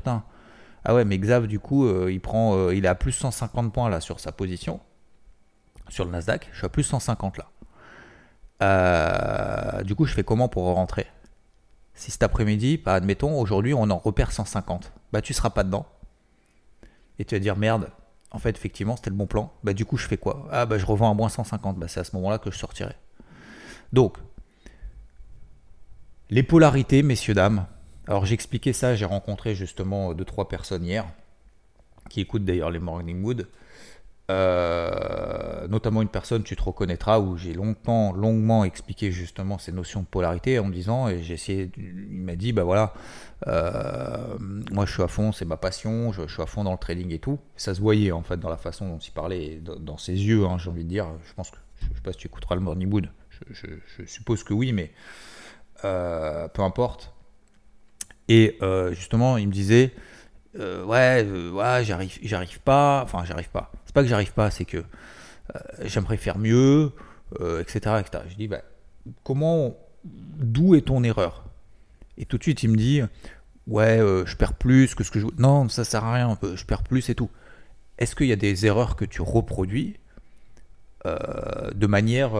ah 0.83 0.95
ouais, 0.95 1.05
mais 1.05 1.19
Xav, 1.19 1.45
du 1.45 1.59
coup, 1.59 1.85
euh, 1.85 2.11
il, 2.11 2.21
prend, 2.21 2.57
euh, 2.57 2.73
il 2.73 2.85
est 2.85 2.89
à 2.89 2.95
plus 2.95 3.11
150 3.11 3.71
points 3.71 3.87
là 3.87 4.01
sur 4.01 4.19
sa 4.19 4.31
position, 4.31 4.79
sur 5.89 6.05
le 6.05 6.11
Nasdaq, 6.11 6.49
je 6.53 6.57
suis 6.57 6.65
à 6.65 6.69
plus 6.69 6.81
150 6.81 7.37
là. 7.37 7.51
Euh, 8.61 9.81
du 9.83 9.95
coup, 9.95 10.05
je 10.05 10.13
fais 10.13 10.23
comment 10.23 10.47
pour 10.47 10.63
rentrer? 10.63 11.07
Si 11.95 12.11
cet 12.11 12.23
après-midi, 12.23 12.77
bah, 12.77 12.93
admettons, 12.93 13.39
aujourd'hui, 13.39 13.73
on 13.73 13.89
en 13.89 13.97
repère 13.97 14.31
150, 14.31 14.91
bah 15.11 15.21
tu 15.21 15.33
seras 15.33 15.51
pas 15.51 15.63
dedans. 15.63 15.85
Et 17.19 17.25
tu 17.25 17.35
vas 17.35 17.39
dire, 17.39 17.55
merde, 17.55 17.89
en 18.31 18.39
fait, 18.39 18.55
effectivement, 18.57 18.95
c'était 18.95 19.11
le 19.11 19.15
bon 19.15 19.27
plan. 19.27 19.53
Bah, 19.63 19.73
du 19.73 19.85
coup, 19.85 19.97
je 19.97 20.07
fais 20.07 20.17
quoi? 20.17 20.47
Ah, 20.51 20.65
bah, 20.65 20.77
je 20.77 20.85
revends 20.85 21.11
à 21.11 21.13
moins 21.13 21.29
150. 21.29 21.77
Bah, 21.77 21.87
c'est 21.87 21.99
à 21.99 22.03
ce 22.03 22.15
moment-là 22.15 22.39
que 22.39 22.49
je 22.51 22.57
sortirai. 22.57 22.95
Donc, 23.93 24.17
les 26.29 26.43
polarités, 26.43 27.03
messieurs, 27.03 27.35
dames, 27.35 27.67
Alors 28.07 28.25
j'expliquais 28.25 28.73
ça, 28.73 28.95
j'ai 28.95 29.05
rencontré 29.05 29.55
justement 29.55 30.13
deux 30.13 30.25
trois 30.25 30.49
personnes 30.49 30.83
hier 30.83 31.05
qui 32.09 32.21
écoutent 32.21 32.43
d'ailleurs 32.43 32.71
les 32.71 32.79
Morning 32.79 33.17
Mood. 33.17 33.47
Euh, 34.31 35.67
notamment 35.67 36.01
une 36.01 36.07
personne, 36.07 36.43
tu 36.43 36.55
te 36.55 36.63
reconnaîtras, 36.63 37.19
où 37.19 37.35
j'ai 37.35 37.53
longtemps, 37.53 38.13
longuement 38.13 38.63
expliqué 38.63 39.11
justement 39.11 39.57
ces 39.57 39.73
notions 39.73 40.01
de 40.01 40.05
polarité 40.05 40.59
en 40.59 40.65
me 40.65 40.73
disant, 40.73 41.09
et 41.09 41.21
j'ai 41.21 41.33
essayé, 41.33 41.71
il 41.77 42.21
m'a 42.21 42.35
dit, 42.35 42.53
bah 42.53 42.63
voilà, 42.63 42.93
euh, 43.47 44.37
moi 44.71 44.85
je 44.85 44.93
suis 44.93 45.03
à 45.03 45.09
fond, 45.09 45.33
c'est 45.33 45.45
ma 45.45 45.57
passion, 45.57 46.13
je, 46.13 46.25
suis 46.27 46.41
à 46.41 46.45
fond 46.45 46.63
dans 46.63 46.71
le 46.71 46.77
trading 46.77 47.11
et 47.11 47.19
tout. 47.19 47.39
Ça 47.57 47.75
se 47.75 47.81
voyait 47.81 48.11
en 48.13 48.23
fait 48.23 48.37
dans 48.37 48.49
la 48.49 48.57
façon 48.57 48.87
dont 48.87 48.97
il 48.97 49.11
parlait, 49.11 49.61
dans, 49.61 49.97
ses 49.97 50.13
yeux, 50.13 50.45
hein, 50.45 50.57
j'ai 50.57 50.69
envie 50.69 50.85
de 50.85 50.89
dire. 50.89 51.07
Je 51.25 51.33
pense 51.33 51.51
que, 51.51 51.57
je, 51.81 51.87
sais 51.87 52.01
pas 52.01 52.13
si 52.13 52.19
tu 52.19 52.27
écouteras 52.27 52.55
le 52.55 52.61
Morning 52.61 52.89
je, 53.49 54.05
suppose 54.05 54.43
que 54.43 54.53
oui, 54.53 54.71
mais 54.71 54.91
euh, 55.83 56.47
peu 56.47 56.61
importe. 56.61 57.13
Et 58.29 58.57
justement, 58.93 59.37
il 59.37 59.47
me 59.49 59.51
disait, 59.51 59.91
ouais, 60.55 61.27
ouais, 61.51 61.83
j'arrive, 61.83 62.17
j'arrive 62.23 62.61
pas, 62.61 63.01
enfin 63.03 63.25
j'arrive 63.25 63.49
pas 63.49 63.69
pas 63.93 64.01
que 64.01 64.09
j'arrive 64.09 64.33
pas, 64.33 64.51
c'est 64.51 64.65
que 64.65 64.77
euh, 64.77 65.59
j'aimerais 65.83 66.17
faire 66.17 66.37
mieux, 66.37 66.91
etc., 67.35 67.41
euh, 67.41 67.99
etc. 67.99 68.23
Je 68.29 68.35
dis, 68.35 68.47
bah, 68.47 68.61
comment, 69.23 69.75
d'où 70.03 70.75
est 70.75 70.81
ton 70.81 71.03
erreur? 71.03 71.45
Et 72.17 72.25
tout 72.25 72.37
de 72.37 72.43
suite, 72.43 72.63
il 72.63 72.69
me 72.69 72.77
dit, 72.77 73.01
ouais, 73.67 73.99
euh, 73.99 74.25
je 74.25 74.35
perds 74.35 74.53
plus 74.53 74.95
que 74.95 75.03
ce 75.03 75.11
que 75.11 75.19
je. 75.19 75.27
Non, 75.37 75.67
ça 75.69 75.83
sert 75.83 76.03
à 76.03 76.13
rien, 76.13 76.37
je 76.55 76.65
perds 76.65 76.83
plus 76.83 77.09
et 77.09 77.15
tout. 77.15 77.29
Est-ce 77.97 78.15
qu'il 78.15 78.27
y 78.27 78.31
a 78.31 78.37
des 78.37 78.65
erreurs 78.65 78.95
que 78.95 79.05
tu 79.05 79.21
reproduis 79.21 79.97
de 81.05 81.85
manière. 81.85 82.33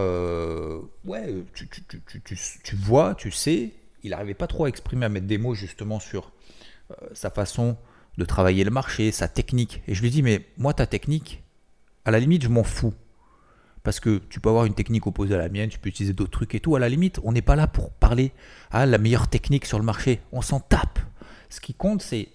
ouais, 1.04 1.36
tu, 1.54 1.68
tu, 1.68 2.76
vois, 2.78 3.14
tu 3.14 3.30
sais, 3.30 3.74
il 4.04 4.12
n'arrivait 4.12 4.34
pas 4.34 4.48
trop 4.48 4.66
à 4.66 4.70
exprimer, 4.70 5.06
à 5.06 5.10
mettre 5.10 5.28
des 5.28 5.38
mots 5.38 5.54
justement 5.54 6.00
sur 6.00 6.32
sa 7.14 7.30
façon 7.30 7.76
de 8.18 8.26
travailler 8.26 8.64
le 8.64 8.72
marché, 8.72 9.12
sa 9.12 9.28
technique. 9.28 9.82
Et 9.88 9.96
je 9.96 10.02
lui 10.02 10.10
dis, 10.10 10.22
mais 10.22 10.46
moi, 10.58 10.74
ta 10.74 10.86
technique, 10.86 11.44
à 12.06 12.12
la 12.12 12.20
limite, 12.20 12.44
je 12.44 12.50
m'en 12.50 12.64
fous. 12.64 12.94
Parce 13.84 14.00
que 14.00 14.22
tu 14.30 14.40
peux 14.40 14.50
avoir 14.50 14.66
une 14.66 14.76
technique 14.76 15.08
opposée 15.08 15.36
à 15.36 15.38
la 15.38 15.50
mienne, 15.50 15.70
tu 15.70 15.80
peux 15.80 15.90
utiliser 15.90 16.14
d'autres 16.14 16.32
trucs 16.32 16.56
et 16.56 16.60
tout. 16.60 16.76
À 16.76 16.80
la 16.80 16.88
limite, 16.88 17.20
on 17.24 17.34
n'est 17.34 17.42
pas 17.42 17.56
là 17.56 17.68
pour 17.68 17.92
parler 17.92 18.32
à 18.72 18.86
la 18.86 18.98
meilleure 18.98 19.28
technique 19.28 19.66
sur 19.66 19.78
le 19.78 19.84
marché. 19.84 20.22
On 20.32 20.42
s'en 20.42 20.60
tape. 20.60 21.00
Ce 21.50 21.60
qui 21.60 21.74
compte, 21.74 22.02
c'est 22.02 22.30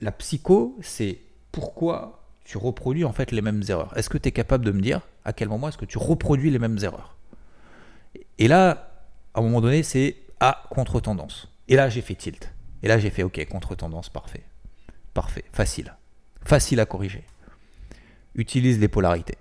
la 0.00 0.12
psycho, 0.12 0.78
c'est 0.80 1.18
pourquoi 1.52 2.24
tu 2.44 2.58
reproduis 2.58 3.04
en 3.04 3.12
fait 3.12 3.32
les 3.32 3.42
mêmes 3.42 3.62
erreurs. 3.68 3.96
Est-ce 3.96 4.08
que 4.08 4.18
tu 4.18 4.28
es 4.28 4.32
capable 4.32 4.64
de 4.64 4.72
me 4.72 4.80
dire 4.80 5.00
à 5.24 5.32
quel 5.32 5.48
moment 5.48 5.68
est-ce 5.68 5.78
que 5.78 5.84
tu 5.84 5.98
reproduis 5.98 6.50
les 6.50 6.58
mêmes 6.58 6.78
erreurs? 6.82 7.16
Et 8.38 8.48
là, 8.48 8.90
à 9.34 9.40
un 9.40 9.42
moment 9.42 9.60
donné, 9.60 9.82
c'est 9.82 10.16
à 10.40 10.62
contre-tendance. 10.70 11.48
Et 11.68 11.76
là, 11.76 11.88
j'ai 11.88 12.02
fait 12.02 12.14
tilt. 12.14 12.52
Et 12.82 12.88
là, 12.88 12.98
j'ai 12.98 13.10
fait 13.10 13.22
OK, 13.22 13.44
contre-tendance, 13.48 14.08
parfait. 14.08 14.44
Parfait, 15.14 15.44
facile. 15.52 15.96
Facile 16.44 16.80
à 16.80 16.86
corriger 16.86 17.24
utilise 18.36 18.78
les 18.78 18.88
polarités. 18.88 19.36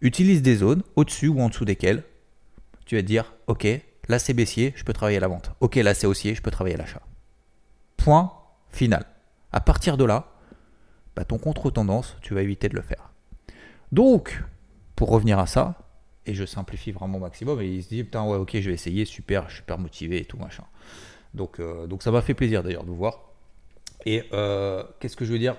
Utilise 0.00 0.42
des 0.42 0.56
zones 0.56 0.82
au-dessus 0.96 1.28
ou 1.28 1.40
en 1.40 1.48
dessous 1.48 1.64
desquelles 1.64 2.02
tu 2.86 2.96
vas 2.96 3.02
te 3.02 3.06
dire 3.06 3.34
Ok, 3.46 3.66
là 4.08 4.18
c'est 4.18 4.34
baissier, 4.34 4.72
je 4.76 4.84
peux 4.84 4.92
travailler 4.92 5.18
à 5.18 5.20
la 5.20 5.28
vente. 5.28 5.52
Ok, 5.60 5.76
là 5.76 5.94
c'est 5.94 6.06
haussier, 6.06 6.34
je 6.34 6.42
peux 6.42 6.50
travailler 6.50 6.74
à 6.74 6.78
l'achat. 6.78 7.02
Point 7.96 8.32
final. 8.70 9.04
À 9.52 9.60
partir 9.60 9.96
de 9.96 10.04
là, 10.04 10.32
bah, 11.14 11.24
ton 11.24 11.38
contre-tendance, 11.38 12.16
tu 12.20 12.34
vas 12.34 12.42
éviter 12.42 12.68
de 12.68 12.74
le 12.74 12.82
faire. 12.82 13.10
Donc, 13.92 14.42
pour 14.96 15.10
revenir 15.10 15.38
à 15.38 15.46
ça, 15.46 15.78
et 16.26 16.34
je 16.34 16.44
simplifie 16.44 16.90
vraiment 16.90 17.18
au 17.18 17.20
maximum, 17.20 17.60
et 17.60 17.66
il 17.66 17.82
se 17.82 17.88
dit 17.88 18.02
Putain, 18.02 18.24
ouais, 18.24 18.36
ok, 18.36 18.50
je 18.54 18.68
vais 18.68 18.74
essayer, 18.74 19.04
super, 19.04 19.50
super 19.50 19.78
motivé 19.78 20.18
et 20.18 20.24
tout 20.24 20.38
machin. 20.38 20.64
Donc, 21.34 21.60
euh, 21.60 21.86
donc 21.86 22.02
ça 22.02 22.10
m'a 22.10 22.22
fait 22.22 22.34
plaisir 22.34 22.62
d'ailleurs 22.62 22.84
de 22.84 22.88
vous 22.88 22.96
voir. 22.96 23.20
Et 24.06 24.24
euh, 24.32 24.84
qu'est-ce 25.00 25.16
que 25.16 25.24
je 25.24 25.32
veux 25.32 25.38
dire? 25.38 25.56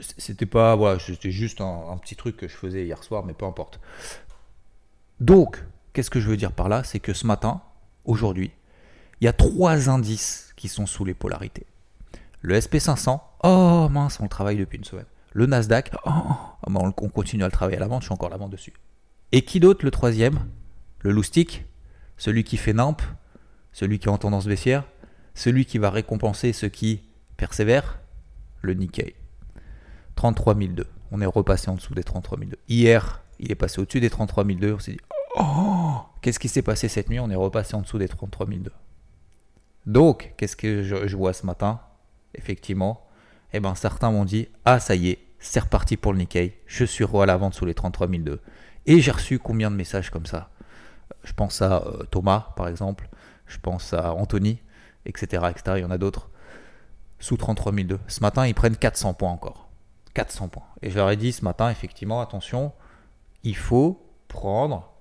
C'était 0.00 0.46
pas, 0.46 0.74
voilà, 0.74 0.98
c'était 0.98 1.30
juste 1.30 1.60
un, 1.60 1.96
petit 1.98 2.16
truc 2.16 2.36
que 2.36 2.48
je 2.48 2.56
faisais 2.56 2.84
hier 2.84 3.02
soir, 3.02 3.24
mais 3.24 3.32
peu 3.32 3.46
importe. 3.46 3.80
Donc, 5.20 5.64
qu'est-ce 5.92 6.10
que 6.10 6.18
je 6.18 6.28
veux 6.28 6.36
dire 6.36 6.52
par 6.52 6.68
là? 6.68 6.82
C'est 6.82 6.98
que 6.98 7.12
ce 7.12 7.26
matin, 7.26 7.62
aujourd'hui, 8.04 8.50
il 9.20 9.24
y 9.24 9.28
a 9.28 9.32
trois 9.32 9.88
indices 9.88 10.52
qui 10.56 10.68
sont 10.68 10.86
sous 10.86 11.04
les 11.04 11.14
polarités. 11.14 11.66
Le 12.40 12.58
SP500, 12.58 13.20
oh 13.44 13.88
mince, 13.88 14.18
on 14.18 14.24
le 14.24 14.28
travaille 14.28 14.56
depuis 14.56 14.78
une 14.78 14.84
semaine. 14.84 15.06
Le 15.32 15.46
Nasdaq, 15.46 15.92
oh, 16.04 16.10
oh 16.10 16.92
on 16.98 17.08
continue 17.08 17.44
à 17.44 17.46
le 17.46 17.52
travailler 17.52 17.76
à 17.76 17.80
la 17.80 17.86
vente, 17.86 18.02
je 18.02 18.06
suis 18.06 18.12
encore 18.12 18.32
à 18.32 18.36
la 18.36 18.48
dessus. 18.48 18.72
Et 19.30 19.42
qui 19.42 19.60
d'autre 19.60 19.84
le 19.84 19.90
troisième? 19.90 20.40
Le 21.00 21.12
loustic, 21.12 21.64
celui 22.16 22.44
qui 22.44 22.56
fait 22.56 22.72
NAMP, 22.72 23.00
celui 23.72 23.98
qui 23.98 24.08
est 24.08 24.10
en 24.10 24.18
tendance 24.18 24.46
baissière, 24.46 24.84
celui 25.34 25.66
qui 25.66 25.78
va 25.78 25.90
récompenser 25.90 26.52
ceux 26.52 26.68
qui 26.68 27.02
persévèrent, 27.36 28.00
le 28.62 28.74
Nikkei. 28.74 29.14
33 30.14 30.54
002. 30.54 30.86
On 31.10 31.20
est 31.20 31.26
repassé 31.26 31.68
en 31.70 31.74
dessous 31.74 31.94
des 31.94 32.04
33 32.04 32.38
002. 32.38 32.58
Hier, 32.68 33.22
il 33.38 33.50
est 33.50 33.56
passé 33.56 33.80
au-dessus 33.80 34.00
des 34.00 34.10
33 34.10 34.44
002. 34.44 34.74
On 34.74 34.78
s'est 34.78 34.92
dit, 34.92 35.00
oh, 35.36 35.98
qu'est-ce 36.22 36.38
qui 36.38 36.48
s'est 36.48 36.62
passé 36.62 36.88
cette 36.88 37.10
nuit? 37.10 37.20
On 37.20 37.30
est 37.30 37.34
repassé 37.34 37.74
en 37.74 37.82
dessous 37.82 37.98
des 37.98 38.08
33 38.08 38.46
002. 38.46 38.72
Donc, 39.86 40.32
qu'est-ce 40.36 40.56
que 40.56 40.82
je, 40.82 41.16
vois 41.16 41.32
ce 41.32 41.44
matin? 41.44 41.80
Effectivement, 42.34 43.06
eh 43.52 43.60
ben, 43.60 43.74
certains 43.74 44.10
m'ont 44.10 44.24
dit, 44.24 44.48
ah 44.64 44.80
ça 44.80 44.94
y 44.94 45.10
est, 45.10 45.18
c'est 45.38 45.60
reparti 45.60 45.96
pour 45.96 46.12
le 46.12 46.18
Nikkei. 46.18 46.58
Je 46.66 46.84
suis 46.84 47.04
re 47.04 47.22
à 47.22 47.26
la 47.26 47.36
vente 47.36 47.54
sous 47.54 47.66
les 47.66 47.74
33 47.74 48.08
002. 48.08 48.40
Et 48.86 49.00
j'ai 49.00 49.10
reçu 49.10 49.38
combien 49.38 49.70
de 49.70 49.76
messages 49.76 50.10
comme 50.10 50.26
ça? 50.26 50.50
Je 51.22 51.32
pense 51.32 51.62
à 51.62 51.82
euh, 51.82 52.04
Thomas, 52.10 52.52
par 52.56 52.68
exemple. 52.68 53.08
Je 53.46 53.58
pense 53.58 53.92
à 53.92 54.14
Anthony, 54.14 54.58
etc. 55.06 55.44
etc. 55.50 55.76
Il 55.76 55.80
y 55.80 55.84
en 55.84 55.90
a 55.90 55.98
d'autres. 55.98 56.30
Sous 57.18 57.36
33 57.36 57.72
002. 57.72 58.00
Ce 58.08 58.20
matin, 58.20 58.46
ils 58.46 58.54
prennent 58.54 58.76
400 58.76 59.14
points 59.14 59.30
encore. 59.30 59.68
400 60.14 60.48
points. 60.48 60.64
Et 60.82 60.90
je 60.90 60.96
leur 60.96 61.10
ai 61.10 61.16
dit 61.16 61.32
ce 61.32 61.44
matin, 61.44 61.70
effectivement, 61.70 62.20
attention, 62.20 62.72
il 63.42 63.56
faut 63.56 64.06
prendre 64.28 64.92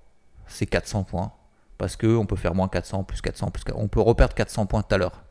ces 0.47 0.65
400 0.65 1.03
points. 1.03 1.31
Parce 1.77 1.97
qu'on 1.97 2.25
peut 2.25 2.35
faire 2.35 2.55
moins 2.55 2.67
400, 2.67 3.03
plus 3.03 3.21
400, 3.21 3.51
plus 3.51 3.63
400. 3.63 3.81
On 3.81 3.87
peut 3.87 3.99
reperdre 3.99 4.33
400 4.35 4.67
points 4.67 4.83
tout 4.83 4.95
à 4.95 4.97
l'heure. 4.97 5.23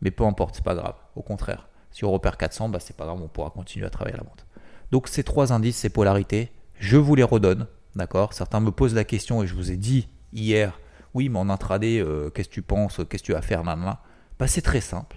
Mais 0.00 0.10
peu 0.10 0.24
importe, 0.24 0.54
c'est 0.54 0.64
pas 0.64 0.74
grave. 0.74 0.94
Au 1.16 1.22
contraire, 1.22 1.68
si 1.90 2.04
on 2.04 2.12
repère 2.12 2.36
400, 2.36 2.68
bah, 2.68 2.78
c'est 2.80 2.96
pas 2.96 3.04
grave, 3.04 3.20
on 3.20 3.28
pourra 3.28 3.50
continuer 3.50 3.86
à 3.86 3.90
travailler 3.90 4.14
à 4.14 4.18
la 4.18 4.24
vente. 4.24 4.46
Donc 4.90 5.08
ces 5.08 5.24
trois 5.24 5.52
indices, 5.52 5.76
ces 5.76 5.90
polarités, 5.90 6.52
je 6.78 6.96
vous 6.96 7.14
les 7.14 7.22
redonne. 7.22 7.66
D'accord? 7.96 8.32
Certains 8.32 8.60
me 8.60 8.70
posent 8.70 8.94
la 8.94 9.04
question 9.04 9.42
et 9.42 9.46
je 9.46 9.54
vous 9.54 9.72
ai 9.72 9.76
dit 9.76 10.08
hier, 10.32 10.78
oui, 11.14 11.28
mais 11.28 11.38
en 11.38 11.50
intraday, 11.50 11.98
euh, 11.98 12.30
qu'est-ce 12.30 12.48
que 12.48 12.54
tu 12.54 12.62
penses? 12.62 13.00
Qu'est-ce 13.08 13.22
que 13.22 13.26
tu 13.26 13.32
vas 13.32 13.42
faire? 13.42 13.64
Là, 13.64 14.00
bah, 14.38 14.46
C'est 14.46 14.62
très 14.62 14.80
simple. 14.80 15.16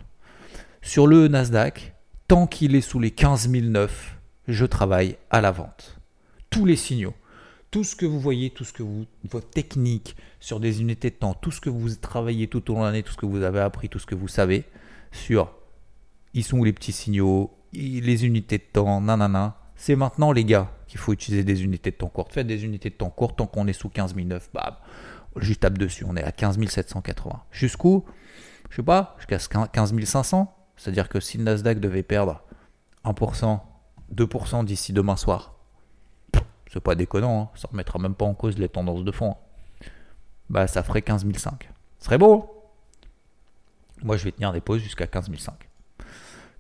Sur 0.82 1.08
le 1.08 1.28
Nasdaq, 1.28 1.94
tant 2.28 2.48
qu'il 2.48 2.76
est 2.76 2.82
sous 2.82 3.00
les 3.00 3.12
15 3.12 3.50
009, 3.50 4.18
je 4.48 4.66
travaille 4.66 5.18
à 5.30 5.42
la 5.42 5.52
vente. 5.52 6.00
Tous 6.50 6.66
les 6.66 6.76
signaux, 6.76 7.14
tout 7.70 7.84
ce 7.84 7.96
que 7.96 8.06
vous 8.06 8.20
voyez, 8.20 8.50
tout 8.50 8.66
ce 8.66 8.74
que 8.74 8.84
vous, 8.84 9.06
votre 9.30 9.50
technique 9.50 10.16
sur 10.40 10.60
des 10.60 10.82
unités 10.82 11.10
de 11.10 11.16
temps, 11.16 11.34
tout 11.34 11.52
ce 11.52 11.62
que 11.62 11.70
vous 11.70 11.96
travaillez 11.96 12.48
tout 12.48 12.70
au 12.72 12.74
long 12.74 12.82
de 12.82 12.86
l'année, 12.86 13.04
tout 13.04 13.14
ce 13.14 13.18
que 13.18 13.26
vous 13.26 13.44
avez 13.44 13.60
appris, 13.60 13.90
tout 13.90 14.00
ce 14.00 14.06
que 14.06 14.16
vous 14.16 14.28
savez 14.28 14.66
sur 15.12 15.54
ils 16.34 16.44
sont 16.44 16.58
où 16.58 16.64
les 16.64 16.74
petits 16.74 16.92
signaux, 16.92 17.52
les 17.74 18.26
unités 18.26 18.58
de 18.58 18.64
temps, 18.64 19.02
nanana. 19.02 19.58
C'est 19.76 19.96
maintenant, 19.96 20.32
les 20.32 20.46
gars, 20.46 20.72
qu'il 20.88 21.00
faut 21.00 21.14
utiliser 21.14 21.44
des 21.44 21.64
unités 21.64 21.92
de 21.92 21.96
temps 21.96 22.08
courtes. 22.08 22.34
Faites 22.34 22.48
des 22.48 22.64
unités 22.64 22.90
de 22.90 22.96
temps 22.96 23.10
courtes 23.10 23.38
tant 23.38 23.48
qu'on 23.48 23.68
est 23.68 23.74
sous 23.74 23.90
15 23.90 24.16
009, 24.16 24.50
bah, 24.54 24.82
je 25.38 25.54
tape 25.54 25.78
dessus, 25.78 26.06
on 26.08 26.16
est 26.16 26.24
à 26.24 26.32
15 26.32 26.60
780. 26.68 27.44
Jusqu'où? 27.52 28.06
Je 28.70 28.78
sais 28.78 28.84
pas, 28.84 29.16
jusqu'à 29.18 29.68
15 29.68 30.04
500 30.04 30.54
c'est-à-dire 30.82 31.10
que 31.10 31.20
si 31.20 31.38
le 31.38 31.44
Nasdaq 31.44 31.80
devait 31.80 32.02
perdre 32.02 32.42
1%, 33.06 33.60
2% 34.16 34.66
d'ici 34.66 34.94
demain 34.94 35.16
soir, 35.16 35.54
c'est 36.72 36.80
pas 36.80 36.96
déconnant, 36.96 37.42
hein, 37.42 37.50
ça 37.56 37.68
remettra 37.70 38.00
même 38.00 38.16
pas 38.16 38.26
en 38.26 38.34
cause 38.34 38.58
les 38.58 38.68
tendances 38.68 39.04
de 39.04 39.12
fond. 39.12 39.32
Hein. 39.32 39.86
Bah 40.50 40.66
ça 40.68 40.82
ferait 40.82 41.04
15 41.04 41.32
500. 41.32 41.60
Ce 42.00 42.06
serait 42.06 42.18
beau 42.18 42.34
hein. 42.34 42.48
Moi 44.04 44.18
je 44.18 44.24
vais 44.24 44.32
tenir 44.32 44.52
des 44.54 44.62
pauses 44.62 44.82
jusqu'à 44.82 45.06
15 45.06 45.28
500. 45.28 45.54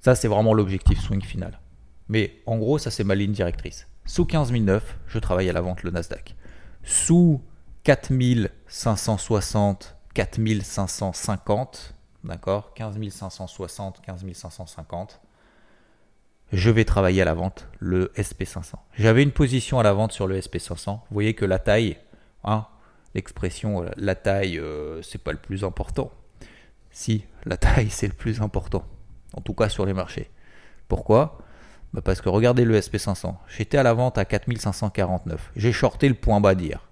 Ça 0.02 0.14
c'est 0.14 0.28
vraiment 0.28 0.54
l'objectif 0.54 1.00
swing 1.00 1.24
final. 1.24 1.60
Mais 2.08 2.44
en 2.46 2.58
gros 2.58 2.78
ça 2.78 2.92
c'est 2.92 3.04
ma 3.04 3.16
ligne 3.16 3.32
directrice. 3.32 3.88
Sous 4.06 4.26
15 4.26 4.52
009, 4.52 5.00
je 5.08 5.18
travaille 5.18 5.50
à 5.50 5.54
la 5.54 5.62
vente 5.62 5.82
le 5.84 5.90
Nasdaq. 5.92 6.36
Sous 6.84 7.42
4560, 7.84 9.96
4550, 10.14 11.96
d'accord 12.24 12.74
15 12.74 12.98
560, 13.10 14.02
15 14.02 14.26
550. 14.34 15.22
Je 16.52 16.70
vais 16.70 16.84
travailler 16.84 17.22
à 17.22 17.26
la 17.26 17.34
vente 17.34 17.68
le 17.80 18.12
SP500. 18.18 18.74
J'avais 18.98 19.24
une 19.24 19.32
position 19.32 19.80
à 19.80 19.84
la 19.84 19.94
vente 19.94 20.12
sur 20.12 20.28
le 20.28 20.38
SP500. 20.38 20.86
Vous 20.88 21.00
voyez 21.12 21.34
que 21.34 21.46
la 21.46 21.60
taille, 21.60 21.98
hein, 22.44 22.68
l'expression 23.16 23.84
euh, 23.84 23.90
la 23.96 24.16
taille, 24.16 24.60
euh, 24.60 25.02
c'est 25.02 25.24
pas 25.24 25.32
le 25.32 25.38
plus 25.38 25.64
important. 25.64 26.12
Si, 26.92 27.24
la 27.46 27.56
taille, 27.56 27.90
c'est 27.90 28.08
le 28.08 28.14
plus 28.14 28.42
important. 28.42 28.84
En 29.34 29.42
tout 29.42 29.54
cas 29.54 29.70
sur 29.70 29.86
les 29.86 29.94
marchés. 29.94 30.30
Pourquoi? 30.90 31.38
Bah, 31.94 32.02
Parce 32.02 32.20
que 32.20 32.28
regardez 32.28 32.66
le 32.66 32.78
SP500. 32.78 33.36
J'étais 33.48 33.78
à 33.78 33.84
la 33.84 33.94
vente 33.94 34.18
à 34.18 34.26
4549. 34.26 35.52
J'ai 35.56 35.72
shorté 35.72 36.10
le 36.10 36.16
point 36.16 36.42
bas 36.42 36.54
d'hier, 36.54 36.90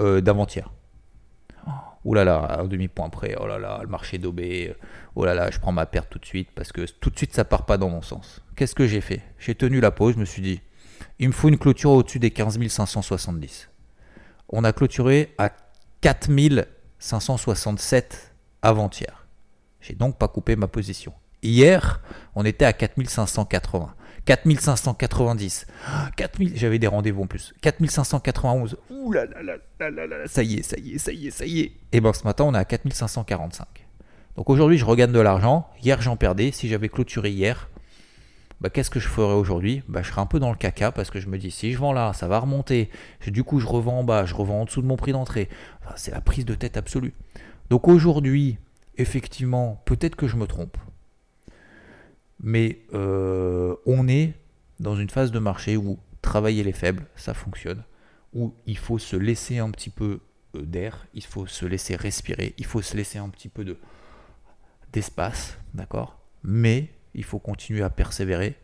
euh, 0.00 0.20
d'avant-hier. 0.20 0.72
Oh 2.08 2.14
là 2.14 2.24
là, 2.24 2.60
un 2.60 2.66
demi-point 2.66 3.08
près, 3.08 3.34
oh 3.36 3.48
là 3.48 3.58
là, 3.58 3.80
le 3.82 3.88
marché 3.88 4.16
daubé, 4.16 4.76
oh 5.16 5.24
là 5.24 5.34
là, 5.34 5.50
je 5.50 5.58
prends 5.58 5.72
ma 5.72 5.86
perte 5.86 6.08
tout 6.08 6.20
de 6.20 6.24
suite 6.24 6.48
parce 6.54 6.70
que 6.70 6.82
tout 7.00 7.10
de 7.10 7.16
suite 7.16 7.34
ça 7.34 7.44
part 7.44 7.66
pas 7.66 7.78
dans 7.78 7.88
mon 7.88 8.00
sens. 8.00 8.42
Qu'est-ce 8.54 8.76
que 8.76 8.86
j'ai 8.86 9.00
fait? 9.00 9.22
J'ai 9.40 9.56
tenu 9.56 9.80
la 9.80 9.90
pause, 9.90 10.14
je 10.14 10.20
me 10.20 10.24
suis 10.24 10.40
dit, 10.40 10.60
il 11.18 11.26
me 11.26 11.32
faut 11.32 11.48
une 11.48 11.58
clôture 11.58 11.90
au-dessus 11.90 12.20
des 12.20 12.30
15 12.30 12.64
570. 12.68 13.68
On 14.48 14.62
a 14.62 14.72
clôturé 14.72 15.34
à 15.36 15.50
4 16.00 16.30
567 17.00 18.34
avant-hier. 18.62 19.26
J'ai 19.80 19.94
donc 19.94 20.16
pas 20.16 20.28
coupé 20.28 20.54
ma 20.54 20.68
position. 20.68 21.12
Hier, 21.42 22.00
on 22.34 22.44
était 22.44 22.64
à 22.64 22.72
4580. 22.72 23.94
4590. 24.24 25.66
4000, 26.16 26.56
j'avais 26.56 26.78
des 26.78 26.88
rendez-vous 26.88 27.22
en 27.22 27.26
plus. 27.26 27.54
4591. 27.62 28.76
Ouh 28.90 29.12
là 29.12 29.24
là 29.24 29.42
là 29.42 29.90
là 29.90 30.06
là 30.06 30.16
ça 30.26 30.42
y 30.42 30.54
est, 30.54 30.62
ça 30.62 30.76
y 30.78 30.94
est, 30.94 30.98
ça 30.98 31.12
y 31.12 31.28
est, 31.28 31.30
ça 31.30 31.46
y 31.46 31.60
est. 31.60 31.72
Et 31.92 32.00
ben 32.00 32.12
ce 32.12 32.24
matin, 32.24 32.44
on 32.44 32.54
est 32.54 32.58
à 32.58 32.64
4545. 32.64 33.66
Donc 34.36 34.50
aujourd'hui, 34.50 34.78
je 34.78 34.84
regagne 34.84 35.12
de 35.12 35.20
l'argent. 35.20 35.68
Hier, 35.82 36.02
j'en 36.02 36.16
perdais. 36.16 36.50
Si 36.50 36.68
j'avais 36.68 36.88
clôturé 36.88 37.30
hier, 37.30 37.68
bah, 38.60 38.68
qu'est-ce 38.70 38.90
que 38.90 39.00
je 39.00 39.08
ferais 39.08 39.34
aujourd'hui? 39.34 39.82
Bah, 39.88 40.02
Je 40.02 40.10
serais 40.10 40.20
un 40.20 40.26
peu 40.26 40.40
dans 40.40 40.50
le 40.50 40.56
caca 40.56 40.90
parce 40.90 41.10
que 41.10 41.20
je 41.20 41.28
me 41.28 41.38
dis, 41.38 41.50
si 41.50 41.72
je 41.72 41.78
vends 41.78 41.92
là, 41.92 42.12
ça 42.12 42.26
va 42.26 42.38
remonter. 42.38 42.90
Du 43.26 43.44
coup, 43.44 43.60
je 43.60 43.66
revends 43.66 44.00
en 44.00 44.04
bas, 44.04 44.24
je 44.24 44.34
revends 44.34 44.62
en 44.62 44.64
dessous 44.64 44.82
de 44.82 44.86
mon 44.86 44.96
prix 44.96 45.12
d'entrée. 45.12 45.48
c'est 45.94 46.10
la 46.10 46.20
prise 46.20 46.44
de 46.44 46.54
tête 46.54 46.76
absolue. 46.76 47.14
Donc 47.70 47.86
aujourd'hui, 47.86 48.58
effectivement, 48.98 49.82
peut-être 49.84 50.16
que 50.16 50.26
je 50.26 50.36
me 50.36 50.46
trompe. 50.46 50.76
Mais 52.42 52.82
euh, 52.92 53.74
on 53.86 54.08
est 54.08 54.34
dans 54.80 54.96
une 54.96 55.10
phase 55.10 55.30
de 55.30 55.38
marché 55.38 55.76
où 55.76 55.98
travailler 56.22 56.62
les 56.62 56.72
faibles, 56.72 57.06
ça 57.16 57.34
fonctionne. 57.34 57.82
Où 58.34 58.54
il 58.66 58.76
faut 58.76 58.98
se 58.98 59.16
laisser 59.16 59.58
un 59.58 59.70
petit 59.70 59.90
peu 59.90 60.20
euh, 60.54 60.62
d'air, 60.62 61.06
il 61.14 61.24
faut 61.24 61.46
se 61.46 61.64
laisser 61.64 61.96
respirer, 61.96 62.54
il 62.58 62.66
faut 62.66 62.82
se 62.82 62.96
laisser 62.96 63.18
un 63.18 63.28
petit 63.28 63.48
peu 63.48 63.64
de 63.64 63.78
d'espace, 64.92 65.58
d'accord? 65.74 66.18
Mais 66.42 66.90
il 67.14 67.24
faut 67.24 67.38
continuer 67.38 67.82
à 67.82 67.90
persévérer 67.90 68.56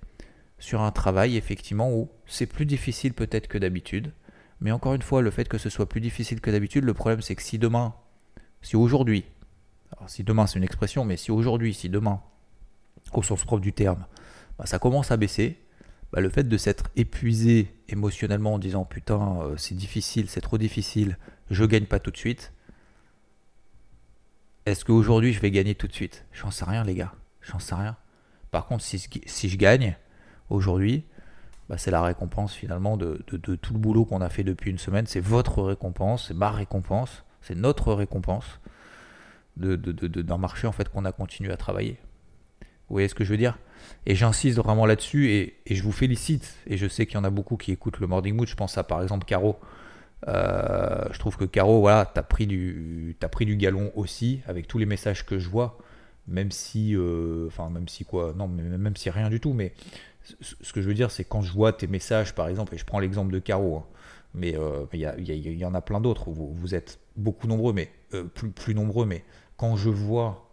sur 0.58 0.80
un 0.80 0.92
travail 0.92 1.36
effectivement 1.36 1.92
où 1.92 2.08
c'est 2.26 2.46
plus 2.46 2.64
difficile 2.64 3.12
peut-être 3.12 3.48
que 3.48 3.58
d'habitude. 3.58 4.12
Mais 4.60 4.70
encore 4.70 4.94
une 4.94 5.02
fois, 5.02 5.22
le 5.22 5.30
fait 5.30 5.48
que 5.48 5.58
ce 5.58 5.68
soit 5.68 5.88
plus 5.88 6.00
difficile 6.00 6.40
que 6.40 6.50
d'habitude, 6.50 6.84
le 6.84 6.94
problème 6.94 7.20
c'est 7.20 7.34
que 7.34 7.42
si 7.42 7.58
demain, 7.58 7.94
si 8.60 8.76
aujourd'hui, 8.76 9.24
si 10.06 10.22
demain 10.22 10.46
c'est 10.46 10.58
une 10.58 10.64
expression, 10.64 11.04
mais 11.04 11.16
si 11.16 11.32
aujourd'hui, 11.32 11.74
si 11.74 11.88
demain, 11.88 12.22
au 13.18 13.22
sens 13.22 13.44
propre 13.44 13.62
du 13.62 13.72
terme, 13.72 14.04
bah, 14.58 14.66
ça 14.66 14.78
commence 14.78 15.10
à 15.10 15.16
baisser, 15.16 15.58
bah, 16.12 16.20
le 16.20 16.28
fait 16.28 16.44
de 16.44 16.56
s'être 16.56 16.90
épuisé 16.96 17.74
émotionnellement 17.88 18.54
en 18.54 18.58
disant 18.58 18.84
putain 18.84 19.40
euh, 19.42 19.56
c'est 19.56 19.74
difficile, 19.74 20.28
c'est 20.28 20.40
trop 20.40 20.58
difficile, 20.58 21.18
je 21.50 21.64
gagne 21.64 21.86
pas 21.86 21.98
tout 21.98 22.10
de 22.10 22.16
suite, 22.16 22.52
est-ce 24.66 24.84
qu'aujourd'hui 24.84 25.32
je 25.32 25.40
vais 25.40 25.50
gagner 25.50 25.74
tout 25.74 25.88
de 25.88 25.92
suite? 25.92 26.24
J'en 26.32 26.50
sais 26.50 26.64
rien 26.64 26.84
les 26.84 26.94
gars, 26.94 27.12
j'en 27.40 27.58
sais 27.58 27.74
rien. 27.74 27.96
Par 28.52 28.66
contre, 28.66 28.84
si, 28.84 29.48
je 29.48 29.56
gagne 29.56 29.96
aujourd'hui, 30.50 31.04
bah, 31.68 31.78
c'est 31.78 31.90
la 31.90 32.02
récompense 32.02 32.54
finalement 32.54 32.96
de, 32.96 33.24
tout 33.26 33.72
le 33.72 33.78
boulot 33.78 34.04
qu'on 34.04 34.20
a 34.20 34.28
fait 34.28 34.44
depuis 34.44 34.70
une 34.70 34.78
semaine. 34.78 35.06
C'est 35.06 35.20
votre 35.20 35.62
récompense, 35.62 36.28
c'est 36.28 36.34
ma 36.34 36.50
récompense, 36.50 37.24
c'est 37.40 37.54
notre 37.54 37.92
récompense 37.94 38.60
d'un 39.56 40.38
marché 40.38 40.66
en 40.66 40.72
fait 40.72 40.88
qu'on 40.88 41.04
a 41.04 41.12
continué 41.12 41.52
à 41.52 41.56
travailler. 41.56 41.98
Vous 42.92 42.96
voyez 42.96 43.08
ce 43.08 43.14
que 43.14 43.24
je 43.24 43.30
veux 43.30 43.38
dire? 43.38 43.56
Et 44.04 44.14
j'insiste 44.14 44.58
vraiment 44.58 44.84
là-dessus 44.84 45.30
et, 45.30 45.54
je 45.66 45.82
vous 45.82 45.92
félicite. 45.92 46.58
Et 46.66 46.76
je 46.76 46.86
sais 46.86 47.06
qu'il 47.06 47.14
y 47.14 47.18
en 47.18 47.24
a 47.24 47.30
beaucoup 47.30 47.56
qui 47.56 47.72
écoutent 47.72 48.00
le 48.00 48.06
Morning 48.06 48.36
Mood. 48.36 48.46
Je 48.46 48.54
pense 48.54 48.76
à 48.76 48.84
par 48.84 49.02
exemple 49.02 49.24
Caro. 49.24 49.58
Euh, 50.28 51.06
je 51.10 51.18
trouve 51.18 51.38
que 51.38 51.46
Caro, 51.46 51.80
voilà, 51.80 52.04
t'as 52.04 52.22
pris 52.22 52.46
du, 52.46 53.16
as 53.22 53.28
pris 53.30 53.46
du 53.46 53.56
galon 53.56 53.92
aussi 53.94 54.42
avec 54.46 54.68
tous 54.68 54.76
les 54.76 54.84
messages 54.84 55.24
que 55.24 55.38
je 55.38 55.48
vois 55.48 55.78
même 56.28 56.50
si, 56.50 56.94
euh, 56.94 57.46
enfin 57.46 57.70
même 57.70 57.88
si 57.88 58.04
quoi, 58.04 58.34
non, 58.36 58.46
même 58.46 58.94
si 58.94 59.10
rien 59.10 59.28
du 59.28 59.40
tout, 59.40 59.54
mais 59.54 59.72
ce 60.22 60.72
que 60.72 60.80
je 60.80 60.86
veux 60.86 60.94
dire, 60.94 61.10
c'est 61.10 61.24
quand 61.24 61.40
je 61.40 61.52
vois 61.52 61.72
tes 61.72 61.88
messages, 61.88 62.32
par 62.34 62.48
exemple, 62.48 62.74
et 62.74 62.78
je 62.78 62.84
prends 62.84 63.00
l'exemple 63.00 63.32
de 63.32 63.40
Caro, 63.40 63.78
hein, 63.78 63.84
mais 64.32 64.56
euh, 64.56 64.84
il 64.92 65.00
y, 65.00 65.64
en 65.64 65.74
a 65.74 65.80
plein 65.80 66.00
d'autres, 66.00 66.30
vous, 66.30 66.52
vous, 66.54 66.74
êtes 66.76 67.00
beaucoup 67.16 67.48
nombreux, 67.48 67.72
mais 67.72 67.90
plus, 68.34 68.50
plus, 68.50 68.74
nombreux, 68.74 69.04
mais 69.04 69.24
quand 69.56 69.74
je 69.74 69.90
vois 69.90 70.51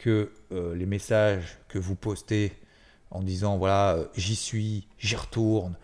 que 0.00 0.32
les 0.50 0.86
messages 0.86 1.58
que 1.68 1.78
vous 1.78 1.94
postez 1.94 2.52
en 3.10 3.22
disant, 3.22 3.58
voilà, 3.58 3.98
j'y 4.16 4.34
suis, 4.34 4.88
j'y 4.98 5.14
retourne, 5.14 5.76